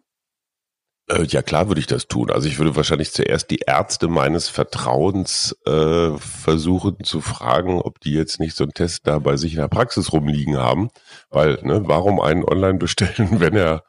Äh, 1.07 1.23
ja, 1.23 1.41
klar 1.41 1.67
würde 1.67 1.81
ich 1.81 1.87
das 1.87 2.07
tun. 2.07 2.31
Also 2.31 2.47
ich 2.47 2.57
würde 2.57 2.75
wahrscheinlich 2.75 3.11
zuerst 3.11 3.49
die 3.49 3.59
Ärzte 3.65 4.07
meines 4.07 4.49
Vertrauens 4.49 5.55
äh, 5.65 6.11
versuchen 6.17 7.03
zu 7.03 7.21
fragen, 7.21 7.81
ob 7.81 7.99
die 7.99 8.13
jetzt 8.13 8.39
nicht 8.39 8.55
so 8.55 8.63
einen 8.63 8.73
Test 8.73 9.07
da 9.07 9.19
bei 9.19 9.37
sich 9.37 9.53
in 9.53 9.59
der 9.59 9.67
Praxis 9.67 10.13
rumliegen 10.13 10.57
haben. 10.57 10.89
Weil, 11.29 11.59
ne, 11.63 11.81
warum 11.85 12.19
einen 12.19 12.43
online 12.43 12.77
bestellen, 12.77 13.29
wenn 13.39 13.55
er 13.55 13.83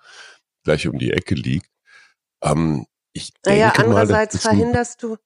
gleich 0.64 0.88
um 0.88 0.99
die 0.99 1.12
Ecke 1.12 1.35
liegt? 1.35 1.69
Ähm, 2.42 2.87
ich 3.12 3.33
naja, 3.45 3.71
denke 3.71 3.85
andererseits 3.85 4.35
mal, 4.37 4.50
verhinderst 4.50 5.02
du, 5.02 5.16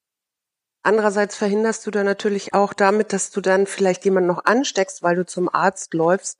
andererseits 0.83 1.37
verhinderst 1.37 1.87
du 1.87 1.90
da 1.90 2.02
natürlich 2.02 2.52
auch 2.52 2.73
damit, 2.73 3.12
dass 3.12 3.31
du 3.31 3.40
dann 3.40 3.66
vielleicht 3.66 4.05
jemanden 4.05 4.28
noch 4.28 4.45
ansteckst, 4.45 5.03
weil 5.03 5.16
du 5.16 5.25
zum 5.25 5.49
Arzt 5.53 5.94
läufst 5.94 6.38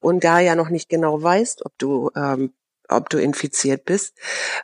und 0.00 0.22
da 0.22 0.38
ja 0.38 0.54
noch 0.54 0.68
nicht 0.68 0.88
genau 0.88 1.22
weißt, 1.22 1.64
ob 1.64 1.72
du 1.78 2.10
ähm, 2.14 2.52
ob 2.96 3.10
du 3.10 3.18
infiziert 3.18 3.84
bist. 3.84 4.14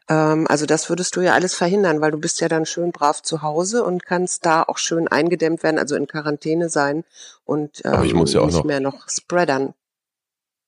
Ähm, 0.09 0.47
also 0.49 0.67
das 0.67 0.89
würdest 0.89 1.17
du 1.17 1.21
ja 1.21 1.35
alles 1.35 1.55
verhindern, 1.55 2.01
weil 2.01 2.11
du 2.11 2.19
bist 2.19 2.41
ja 2.41 2.49
dann 2.49 2.67
schön 2.67 2.93
brav 2.93 3.23
zu 3.23 3.43
Hause 3.43 3.85
und 3.85 4.05
kannst 4.05 4.47
da 4.47 4.63
auch 4.63 4.79
schön 4.79 5.09
eingedämmt 5.09 5.63
werden, 5.63 5.79
also 5.79 5.97
in 5.97 6.07
Quarantäne 6.07 6.69
sein 6.69 7.05
und 7.45 7.83
ähm, 7.85 7.93
ja 7.93 8.01
nicht 8.03 8.35
noch 8.35 8.65
mehr 8.65 8.81
noch 8.81 9.09
spreadern. 9.09 9.75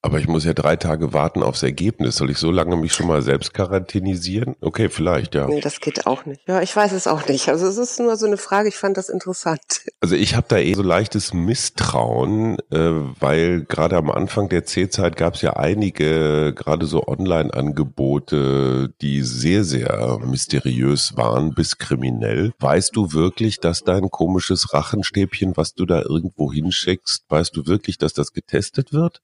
Aber 0.02 0.18
ich 0.18 0.28
muss 0.28 0.44
ja 0.44 0.54
drei 0.54 0.76
Tage 0.76 1.12
warten 1.12 1.42
aufs 1.42 1.62
Ergebnis. 1.62 2.16
Soll 2.16 2.30
ich 2.30 2.38
so 2.38 2.50
lange 2.50 2.76
mich 2.76 2.94
schon 2.94 3.06
mal 3.06 3.20
selbst 3.20 3.52
quarantinisieren? 3.52 4.56
Okay, 4.62 4.88
vielleicht, 4.88 5.34
ja. 5.34 5.46
Nee, 5.46 5.60
das 5.60 5.80
geht 5.80 6.06
auch 6.06 6.24
nicht. 6.24 6.40
Ja, 6.48 6.62
ich 6.62 6.74
weiß 6.74 6.92
es 6.92 7.06
auch 7.06 7.28
nicht. 7.28 7.50
Also 7.50 7.66
es 7.66 7.76
ist 7.76 8.00
nur 8.00 8.16
so 8.16 8.26
eine 8.26 8.38
Frage, 8.38 8.68
ich 8.68 8.76
fand 8.76 8.96
das 8.96 9.10
interessant. 9.10 9.60
Also 10.00 10.16
ich 10.16 10.34
habe 10.34 10.46
da 10.48 10.56
eh 10.56 10.72
so 10.72 10.82
leichtes 10.82 11.34
Misstrauen, 11.34 12.58
äh, 12.70 12.78
weil 13.20 13.64
gerade 13.64 13.98
am 13.98 14.10
Anfang 14.10 14.48
der 14.48 14.64
C-Zeit 14.64 15.16
gab 15.16 15.34
es 15.34 15.42
ja 15.42 15.56
einige, 15.56 16.54
gerade 16.54 16.86
so 16.86 17.06
Online-Angebote, 17.06 18.94
die 19.02 19.20
sehr, 19.22 19.64
sehr 19.64 20.18
mysteriös 20.24 21.18
waren 21.18 21.52
bis 21.52 21.76
kriminell. 21.76 22.52
Weißt 22.58 22.96
du 22.96 23.12
wirklich, 23.12 23.60
dass 23.60 23.84
dein 23.84 24.08
komisches 24.10 24.72
Rachenstäbchen, 24.72 25.58
was 25.58 25.74
du 25.74 25.84
da 25.84 26.00
irgendwo 26.00 26.50
hinschickst, 26.50 27.24
weißt 27.28 27.54
du 27.54 27.66
wirklich, 27.66 27.98
dass 27.98 28.14
das 28.14 28.32
getestet 28.32 28.94
wird? 28.94 29.20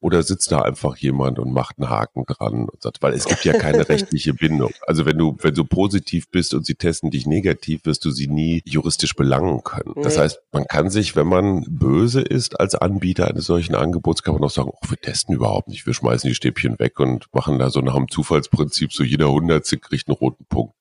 Oder 0.00 0.22
sitzt 0.22 0.52
da 0.52 0.60
einfach 0.60 0.96
jemand 0.96 1.38
und 1.38 1.52
macht 1.52 1.78
einen 1.78 1.88
Haken 1.88 2.24
dran 2.26 2.68
und 2.68 2.82
sagt, 2.82 3.02
weil 3.02 3.14
es 3.14 3.24
gibt 3.24 3.44
ja 3.44 3.54
keine 3.54 3.88
rechtliche 3.88 4.34
Bindung. 4.34 4.72
Also 4.86 5.06
wenn 5.06 5.16
du, 5.16 5.36
wenn 5.40 5.54
du 5.54 5.64
positiv 5.64 6.30
bist 6.30 6.54
und 6.54 6.66
sie 6.66 6.74
testen 6.74 7.10
dich 7.10 7.26
negativ, 7.26 7.80
wirst 7.84 8.04
du 8.04 8.10
sie 8.10 8.28
nie 8.28 8.62
juristisch 8.66 9.14
belangen 9.16 9.62
können. 9.64 9.94
Nee. 9.96 10.02
Das 10.02 10.18
heißt, 10.18 10.40
man 10.52 10.66
kann 10.66 10.90
sich, 10.90 11.16
wenn 11.16 11.26
man 11.26 11.64
böse 11.68 12.20
ist 12.20 12.60
als 12.60 12.74
Anbieter 12.74 13.28
eines 13.28 13.46
solchen 13.46 13.74
Angebots, 13.74 14.22
kann 14.22 14.34
man 14.34 14.44
auch 14.44 14.50
sagen, 14.50 14.70
oh, 14.72 14.88
wir 14.90 15.00
testen 15.00 15.34
überhaupt 15.34 15.68
nicht, 15.68 15.86
wir 15.86 15.94
schmeißen 15.94 16.28
die 16.28 16.34
Stäbchen 16.34 16.78
weg 16.78 17.00
und 17.00 17.26
machen 17.32 17.58
da 17.58 17.70
so 17.70 17.80
nach 17.80 17.96
dem 17.96 18.08
Zufallsprinzip, 18.08 18.92
so 18.92 19.02
jeder 19.02 19.30
Hundertste 19.30 19.78
kriegt 19.78 20.08
einen 20.08 20.16
roten 20.16 20.44
Punkt 20.46 20.74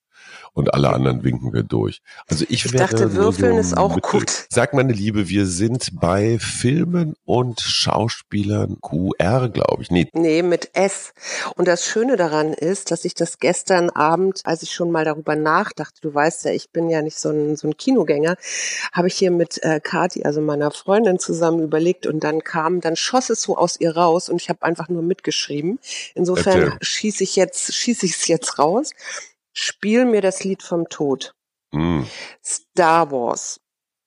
und 0.56 0.74
alle 0.74 0.92
anderen 0.92 1.24
winken 1.24 1.54
wir 1.54 1.64
durch. 1.64 2.02
Also 2.28 2.46
ich, 2.48 2.66
ich 2.66 2.72
dachte, 2.72 3.14
Würfeln 3.14 3.54
so 3.56 3.60
ist 3.60 3.78
auch 3.78 4.02
gut. 4.02 4.48
Sag 4.50 4.74
meine 4.74 4.94
Liebe, 4.94 5.28
wir 5.28 5.46
sind 5.46 6.00
bei 6.00 6.40
Filmen 6.40 7.16
und 7.26 7.60
Schauspielern 7.60 8.78
QR, 8.82 9.50
glaube 9.50 9.84
ich. 9.84 9.92
Nee. 9.92 10.10
nee, 10.14 10.42
mit 10.42 10.72
S. 10.74 11.14
Und 11.56 11.68
das 11.68 11.86
Schöne 11.86 12.16
daran 12.16 12.54
ist, 12.54 12.90
dass 12.90 13.04
ich 13.04 13.14
das 13.14 13.40
gestern 13.40 13.90
Abend, 13.90 14.42
als 14.46 14.64
ich 14.64 14.72
schon 14.72 14.92
mal 14.92 15.04
darüber 15.04 15.36
nachdachte, 15.36 16.00
du 16.02 16.14
weißt 16.14 16.46
ja, 16.46 16.52
ich 16.52 16.72
bin 16.72 16.90
ja 16.90 17.02
nicht 17.02 17.20
so 17.20 17.30
ein, 17.30 17.58
so 17.58 17.68
ein 17.68 17.76
Kinogänger, 17.76 18.38
habe 18.94 19.10
ich 19.10 19.16
hier 19.16 19.32
mit 19.32 19.62
äh, 19.62 19.82
Kati, 19.82 20.24
also 20.24 20.40
meiner 20.40 20.72
Freundin, 20.72 21.20
zusammen 21.20 21.64
überlegt 21.64 22.08
und 22.08 22.24
dann 22.24 22.46
kam, 22.46 22.80
dann 22.80 22.96
schoss 22.96 23.30
es 23.30 23.42
so 23.42 23.58
aus 23.58 23.78
ihr 23.78 23.98
raus 23.98 24.30
und 24.30 24.42
ich 24.42 24.48
habe 24.48 24.64
einfach 24.64 24.88
nur 24.88 25.04
mitgeschrieben. 25.04 25.80
Insofern 26.14 26.78
schieße 26.82 27.26
ich 27.26 27.36
jetzt, 27.36 27.74
schieße 27.74 28.06
ich 28.06 28.14
es 28.14 28.28
jetzt 28.28 28.58
raus. 28.58 28.92
Spiel 29.58 30.04
mir 30.04 30.20
das 30.20 30.44
Lied 30.44 30.62
vom 30.64 30.90
Tod. 30.90 31.34
Mm. 31.72 32.04
Star 32.44 33.10
Wars. 33.10 33.62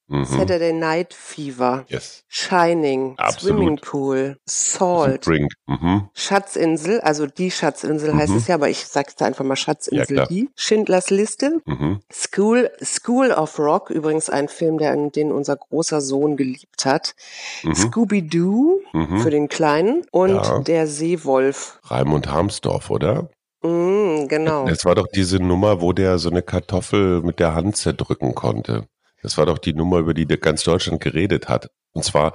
Mhm. 0.09 0.25
Saturday 0.25 0.73
Night 0.73 1.15
Fever. 1.15 1.85
Yes. 1.89 2.25
Shining. 2.29 3.15
Absolut. 3.19 3.57
Swimming 3.57 3.77
Pool. 3.77 4.37
Salt. 4.47 5.25
Spring. 5.25 5.49
Mhm. 5.67 6.09
Schatzinsel, 6.15 7.01
also 7.01 7.27
die 7.27 7.51
Schatzinsel 7.51 8.13
mhm. 8.15 8.19
heißt 8.19 8.35
es 8.35 8.47
ja, 8.47 8.55
aber 8.55 8.71
ich 8.71 8.87
sag's 8.87 9.17
da 9.17 9.27
einfach 9.27 9.45
mal 9.45 9.57
Schatzinsel 9.57 10.17
ja, 10.17 10.27
die. 10.27 10.51
Schindlers 10.55 11.11
Liste. 11.11 11.61
Mhm. 11.67 12.01
School, 12.13 12.71
School 12.83 13.33
of 13.33 13.59
Rock, 13.59 13.91
übrigens 13.91 14.31
ein 14.31 14.49
Film, 14.49 14.79
der, 14.79 14.97
den 14.97 15.31
unser 15.33 15.57
großer 15.57 16.01
Sohn 16.01 16.37
geliebt 16.37 16.87
hat. 16.87 17.15
Mhm. 17.63 17.75
Scooby-Doo 17.75 18.81
mhm. 18.93 19.21
für 19.21 19.31
den 19.31 19.49
Kleinen 19.49 20.07
und 20.11 20.37
ja. 20.37 20.59
der 20.61 20.87
Seewolf. 20.87 21.81
Raimund 21.85 22.29
Harmsdorf, 22.29 22.89
oder? 22.91 23.29
Mm, 23.63 24.27
genau. 24.29 24.69
Es 24.69 24.85
war 24.85 24.95
doch 24.95 25.09
diese 25.09 25.39
Nummer, 25.39 25.81
wo 25.81 25.93
der 25.93 26.19
so 26.19 26.31
eine 26.31 26.43
Kartoffel 26.43 27.23
mit 27.23 27.41
der 27.41 27.55
Hand 27.55 27.77
zerdrücken 27.77 28.35
konnte. 28.35 28.87
Das 29.23 29.37
war 29.37 29.47
doch 29.47 29.59
die 29.59 29.73
Nummer, 29.73 29.99
über 29.99 30.15
die 30.15 30.27
ganz 30.27 30.63
Deutschland 30.63 31.01
geredet 31.01 31.49
hat. 31.49 31.69
Und 31.93 32.05
zwar 32.05 32.35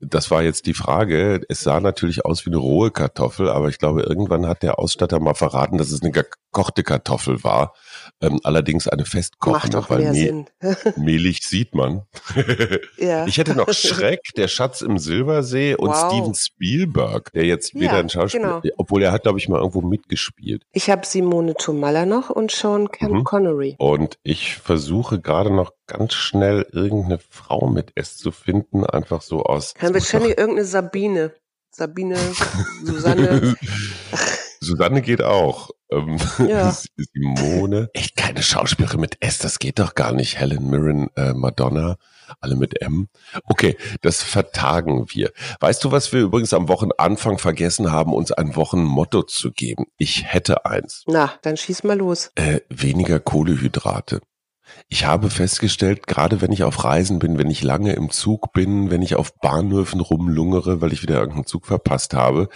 das 0.00 0.30
war 0.30 0.42
jetzt 0.42 0.66
die 0.66 0.74
Frage. 0.74 1.40
Es 1.48 1.60
sah 1.60 1.80
natürlich 1.80 2.24
aus 2.24 2.46
wie 2.46 2.50
eine 2.50 2.58
rohe 2.58 2.90
Kartoffel, 2.90 3.48
aber 3.48 3.68
ich 3.68 3.78
glaube, 3.78 4.02
irgendwann 4.02 4.46
hat 4.46 4.62
der 4.62 4.78
Ausstatter 4.78 5.18
mal 5.18 5.34
verraten, 5.34 5.78
dass 5.78 5.90
es 5.90 6.02
eine 6.02 6.12
gekochte 6.12 6.84
Kartoffel 6.84 7.42
war. 7.42 7.74
Ähm, 8.20 8.38
allerdings 8.44 8.86
eine 8.86 9.04
festkochende, 9.04 9.84
mehr 9.88 10.14
Sinn. 10.14 10.46
mehlig 10.96 11.40
sieht 11.42 11.74
man. 11.74 12.02
ja. 12.96 13.26
Ich 13.26 13.38
hätte 13.38 13.54
noch 13.54 13.68
Schreck, 13.72 14.20
der 14.36 14.48
Schatz 14.48 14.82
im 14.82 14.98
Silbersee 14.98 15.74
und 15.74 15.90
wow. 15.90 16.12
Steven 16.12 16.34
Spielberg, 16.34 17.32
der 17.32 17.44
jetzt 17.44 17.74
wieder 17.74 17.94
ja, 17.94 17.98
ein 17.98 18.08
Schauspieler, 18.08 18.60
genau. 18.60 18.74
obwohl 18.78 19.02
er 19.02 19.12
hat, 19.12 19.22
glaube 19.22 19.38
ich, 19.38 19.48
mal 19.48 19.58
irgendwo 19.58 19.80
mitgespielt. 19.80 20.62
Ich 20.72 20.90
habe 20.90 21.04
Simone 21.04 21.54
Tomalla 21.54 22.06
noch 22.06 22.30
und 22.30 22.52
Sean 22.52 22.88
mhm. 23.00 23.24
Connery. 23.24 23.74
Und 23.78 24.18
ich 24.22 24.56
versuche 24.56 25.20
gerade 25.20 25.52
noch 25.52 25.72
ganz 25.88 26.14
schnell 26.14 26.66
irgendeine 26.72 27.18
Frau 27.18 27.66
mit 27.66 27.92
S 27.96 28.16
zu 28.16 28.30
finden, 28.30 28.86
einfach 28.86 29.22
so 29.22 29.42
aus. 29.42 29.74
Kann 29.74 29.94
wahrscheinlich 29.94 30.38
irgendeine 30.38 30.66
Sabine. 30.66 31.32
Sabine, 31.70 32.16
Susanne. 32.84 33.56
Susanne 34.60 35.02
geht 35.02 35.22
auch. 35.22 35.70
Ähm, 35.90 36.18
ja. 36.46 36.70
Simone. 37.14 37.88
Echt 37.94 38.16
keine 38.16 38.42
Schauspielerin 38.42 39.00
mit 39.00 39.16
S, 39.20 39.38
das 39.38 39.58
geht 39.58 39.78
doch 39.78 39.94
gar 39.94 40.12
nicht. 40.12 40.38
Helen 40.38 40.68
Mirren, 40.68 41.08
äh, 41.16 41.32
Madonna, 41.32 41.96
alle 42.40 42.56
mit 42.56 42.82
M. 42.82 43.08
Okay, 43.44 43.76
das 44.02 44.22
vertagen 44.22 45.06
wir. 45.08 45.32
Weißt 45.60 45.82
du, 45.84 45.92
was 45.92 46.12
wir 46.12 46.20
übrigens 46.20 46.52
am 46.52 46.68
Wochenanfang 46.68 47.38
vergessen 47.38 47.92
haben, 47.92 48.12
uns 48.12 48.32
ein 48.32 48.56
Wochenmotto 48.56 49.22
zu 49.22 49.52
geben? 49.52 49.86
Ich 49.96 50.24
hätte 50.24 50.66
eins. 50.66 51.04
Na, 51.06 51.32
dann 51.42 51.56
schieß 51.56 51.84
mal 51.84 51.96
los. 51.96 52.30
Äh, 52.34 52.60
weniger 52.68 53.20
Kohlehydrate. 53.20 54.20
Ich 54.88 55.04
habe 55.04 55.30
festgestellt, 55.30 56.06
gerade 56.06 56.40
wenn 56.40 56.52
ich 56.52 56.64
auf 56.64 56.84
Reisen 56.84 57.18
bin, 57.18 57.38
wenn 57.38 57.50
ich 57.50 57.62
lange 57.62 57.92
im 57.92 58.10
Zug 58.10 58.52
bin, 58.52 58.90
wenn 58.90 59.02
ich 59.02 59.16
auf 59.16 59.38
Bahnhöfen 59.40 60.00
rumlungere, 60.00 60.80
weil 60.80 60.92
ich 60.92 61.02
wieder 61.02 61.16
irgendeinen 61.16 61.46
Zug 61.46 61.66
verpasst 61.66 62.14
habe, 62.14 62.48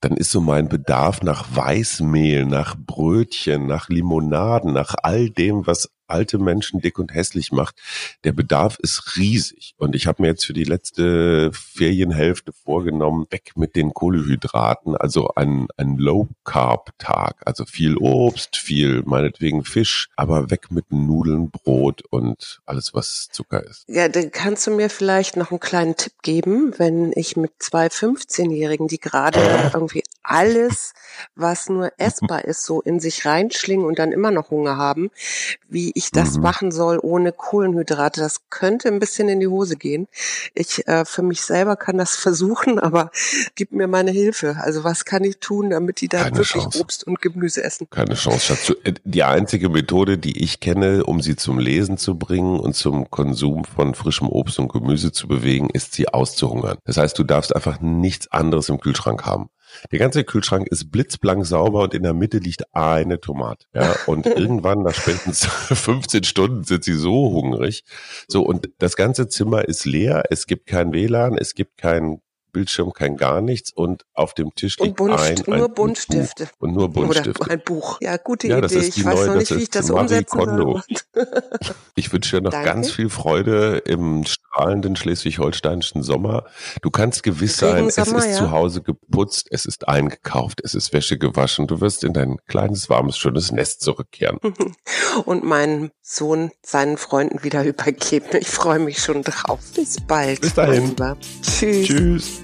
dann 0.00 0.16
ist 0.16 0.30
so 0.30 0.40
mein 0.40 0.68
Bedarf 0.68 1.22
nach 1.22 1.44
Weißmehl, 1.54 2.46
nach 2.46 2.76
Brötchen, 2.78 3.66
nach 3.66 3.88
Limonaden, 3.88 4.72
nach 4.72 4.94
all 5.02 5.30
dem, 5.30 5.66
was 5.66 5.90
alte 6.14 6.38
Menschen 6.38 6.80
dick 6.80 7.00
und 7.00 7.12
hässlich 7.12 7.50
macht. 7.50 7.74
Der 8.22 8.32
Bedarf 8.32 8.78
ist 8.80 9.16
riesig. 9.16 9.74
Und 9.78 9.96
ich 9.96 10.06
habe 10.06 10.22
mir 10.22 10.28
jetzt 10.28 10.46
für 10.46 10.52
die 10.52 10.62
letzte 10.62 11.50
Ferienhälfte 11.52 12.52
vorgenommen, 12.52 13.26
weg 13.30 13.52
mit 13.56 13.74
den 13.74 13.92
Kohlehydraten, 13.92 14.96
also 14.96 15.30
ein, 15.34 15.66
ein 15.76 15.96
Low-Carb-Tag. 15.96 17.42
Also 17.44 17.64
viel 17.64 17.96
Obst, 17.96 18.56
viel 18.56 19.02
meinetwegen 19.04 19.64
Fisch, 19.64 20.08
aber 20.16 20.50
weg 20.50 20.70
mit 20.70 20.92
Nudeln, 20.92 21.50
Brot 21.50 22.02
und 22.10 22.60
alles, 22.64 22.94
was 22.94 23.28
Zucker 23.32 23.64
ist. 23.64 23.84
Ja, 23.88 24.08
dann 24.08 24.30
kannst 24.30 24.68
du 24.68 24.70
mir 24.70 24.90
vielleicht 24.90 25.36
noch 25.36 25.50
einen 25.50 25.60
kleinen 25.60 25.96
Tipp 25.96 26.14
geben, 26.22 26.74
wenn 26.78 27.12
ich 27.16 27.36
mit 27.36 27.50
zwei 27.58 27.88
15-Jährigen, 27.88 28.86
die 28.86 29.00
gerade 29.00 29.40
irgendwie 29.74 30.04
alles, 30.22 30.94
was 31.34 31.68
nur 31.68 31.92
essbar 31.98 32.44
ist, 32.44 32.64
so 32.64 32.80
in 32.80 33.00
sich 33.00 33.26
reinschlingen 33.26 33.84
und 33.84 33.98
dann 33.98 34.12
immer 34.12 34.30
noch 34.30 34.50
Hunger 34.50 34.76
haben, 34.76 35.10
wie 35.68 35.92
ich 35.94 36.03
das 36.10 36.36
mhm. 36.36 36.42
machen 36.42 36.70
soll 36.72 36.98
ohne 37.00 37.32
Kohlenhydrate. 37.32 38.20
Das 38.20 38.48
könnte 38.50 38.88
ein 38.88 38.98
bisschen 38.98 39.28
in 39.28 39.40
die 39.40 39.48
Hose 39.48 39.76
gehen. 39.76 40.08
Ich 40.54 40.86
äh, 40.86 41.04
für 41.04 41.22
mich 41.22 41.42
selber 41.42 41.76
kann 41.76 41.98
das 41.98 42.16
versuchen, 42.24 42.78
aber 42.78 43.10
gib 43.54 43.72
mir 43.72 43.86
meine 43.86 44.10
Hilfe. 44.10 44.56
Also 44.60 44.84
was 44.84 45.04
kann 45.04 45.24
ich 45.24 45.38
tun, 45.38 45.70
damit 45.70 46.00
die 46.00 46.08
da 46.08 46.24
Keine 46.24 46.36
wirklich 46.38 46.62
Chance. 46.62 46.80
Obst 46.80 47.04
und 47.04 47.20
Gemüse 47.20 47.62
essen? 47.62 47.88
Keine 47.90 48.14
Chance. 48.14 48.40
Schatz. 48.40 48.72
Äh, 48.84 48.94
die 49.04 49.22
einzige 49.22 49.68
Methode, 49.68 50.18
die 50.18 50.42
ich 50.42 50.60
kenne, 50.60 51.04
um 51.04 51.20
sie 51.20 51.36
zum 51.36 51.58
Lesen 51.58 51.98
zu 51.98 52.18
bringen 52.18 52.58
und 52.58 52.74
zum 52.74 53.10
Konsum 53.10 53.64
von 53.64 53.94
frischem 53.94 54.28
Obst 54.28 54.58
und 54.58 54.72
Gemüse 54.72 55.12
zu 55.12 55.28
bewegen, 55.28 55.70
ist 55.70 55.94
sie 55.94 56.08
auszuhungern. 56.08 56.78
Das 56.84 56.96
heißt, 56.96 57.18
du 57.18 57.24
darfst 57.24 57.54
einfach 57.54 57.80
nichts 57.80 58.30
anderes 58.30 58.68
im 58.68 58.80
Kühlschrank 58.80 59.24
haben. 59.24 59.48
Der 59.90 59.98
ganze 59.98 60.24
Kühlschrank 60.24 60.68
ist 60.68 60.90
blitzblank 60.90 61.44
sauber 61.46 61.82
und 61.82 61.94
in 61.94 62.02
der 62.02 62.14
Mitte 62.14 62.38
liegt 62.38 62.74
eine 62.74 63.20
Tomate. 63.20 63.66
Ja, 63.74 63.94
und 64.06 64.26
irgendwann 64.26 64.82
nach 64.82 64.94
spätestens 64.94 65.44
15 65.46 66.24
Stunden 66.24 66.64
sind 66.64 66.84
sie 66.84 66.94
so 66.94 67.32
hungrig. 67.32 67.84
So, 68.28 68.42
und 68.42 68.70
das 68.78 68.96
ganze 68.96 69.28
Zimmer 69.28 69.66
ist 69.66 69.84
leer. 69.84 70.24
Es 70.30 70.46
gibt 70.46 70.66
kein 70.66 70.92
WLAN, 70.92 71.36
es 71.38 71.54
gibt 71.54 71.78
kein 71.78 72.20
Bildschirm 72.54 72.94
kein 72.94 73.18
gar 73.18 73.42
nichts 73.42 73.70
und 73.70 74.06
auf 74.14 74.32
dem 74.32 74.54
Tisch 74.54 74.78
liegt 74.78 74.98
und 75.00 75.10
ein, 75.10 75.36
ein 75.46 75.58
nur 75.58 75.68
Buntstifte. 75.68 76.48
Und 76.58 76.72
nur 76.72 76.88
Buntstifte. 76.88 77.38
Oder 77.40 77.50
ein 77.50 77.62
Buch. 77.62 77.98
Ja, 78.00 78.16
gute 78.16 78.48
ja, 78.48 78.58
Idee. 78.58 78.78
ich 78.78 79.04
weiß 79.04 79.14
neue, 79.14 79.26
noch 79.26 79.34
nicht, 79.34 79.54
wie 79.54 79.62
ich 79.62 79.70
das 79.70 79.90
umsetzen 79.90 80.38
soll. 80.38 80.82
ich 81.96 82.12
wünsche 82.12 82.36
dir 82.36 82.42
noch 82.42 82.52
Danke. 82.52 82.66
ganz 82.66 82.90
viel 82.90 83.10
Freude 83.10 83.78
im 83.78 84.24
strahlenden 84.24 84.96
schleswig-holsteinischen 84.96 86.02
Sommer. 86.02 86.44
Du 86.80 86.90
kannst 86.90 87.22
gewiss 87.24 87.58
sein, 87.58 87.88
es 87.88 87.98
ist 87.98 88.12
ja. 88.12 88.32
zu 88.32 88.50
Hause 88.50 88.82
geputzt, 88.82 89.48
es 89.50 89.66
ist 89.66 89.88
eingekauft, 89.88 90.60
es 90.62 90.74
ist 90.74 90.92
Wäsche 90.92 91.18
gewaschen. 91.18 91.66
Du 91.66 91.80
wirst 91.80 92.04
in 92.04 92.14
dein 92.14 92.38
kleines, 92.46 92.88
warmes, 92.88 93.18
schönes 93.18 93.52
Nest 93.52 93.82
zurückkehren. 93.82 94.38
und 95.24 95.44
meinen 95.44 95.90
Sohn 96.00 96.52
seinen 96.62 96.96
Freunden 96.96 97.42
wieder 97.42 97.64
übergeben. 97.64 98.38
Ich 98.40 98.48
freue 98.48 98.78
mich 98.78 98.98
schon 98.98 99.22
drauf. 99.22 99.60
Bis 99.74 100.00
bald. 100.00 100.40
Bis 100.40 100.54
dahin. 100.54 100.94
Tschüss. 101.42 101.86
Tschüss. 101.86 102.43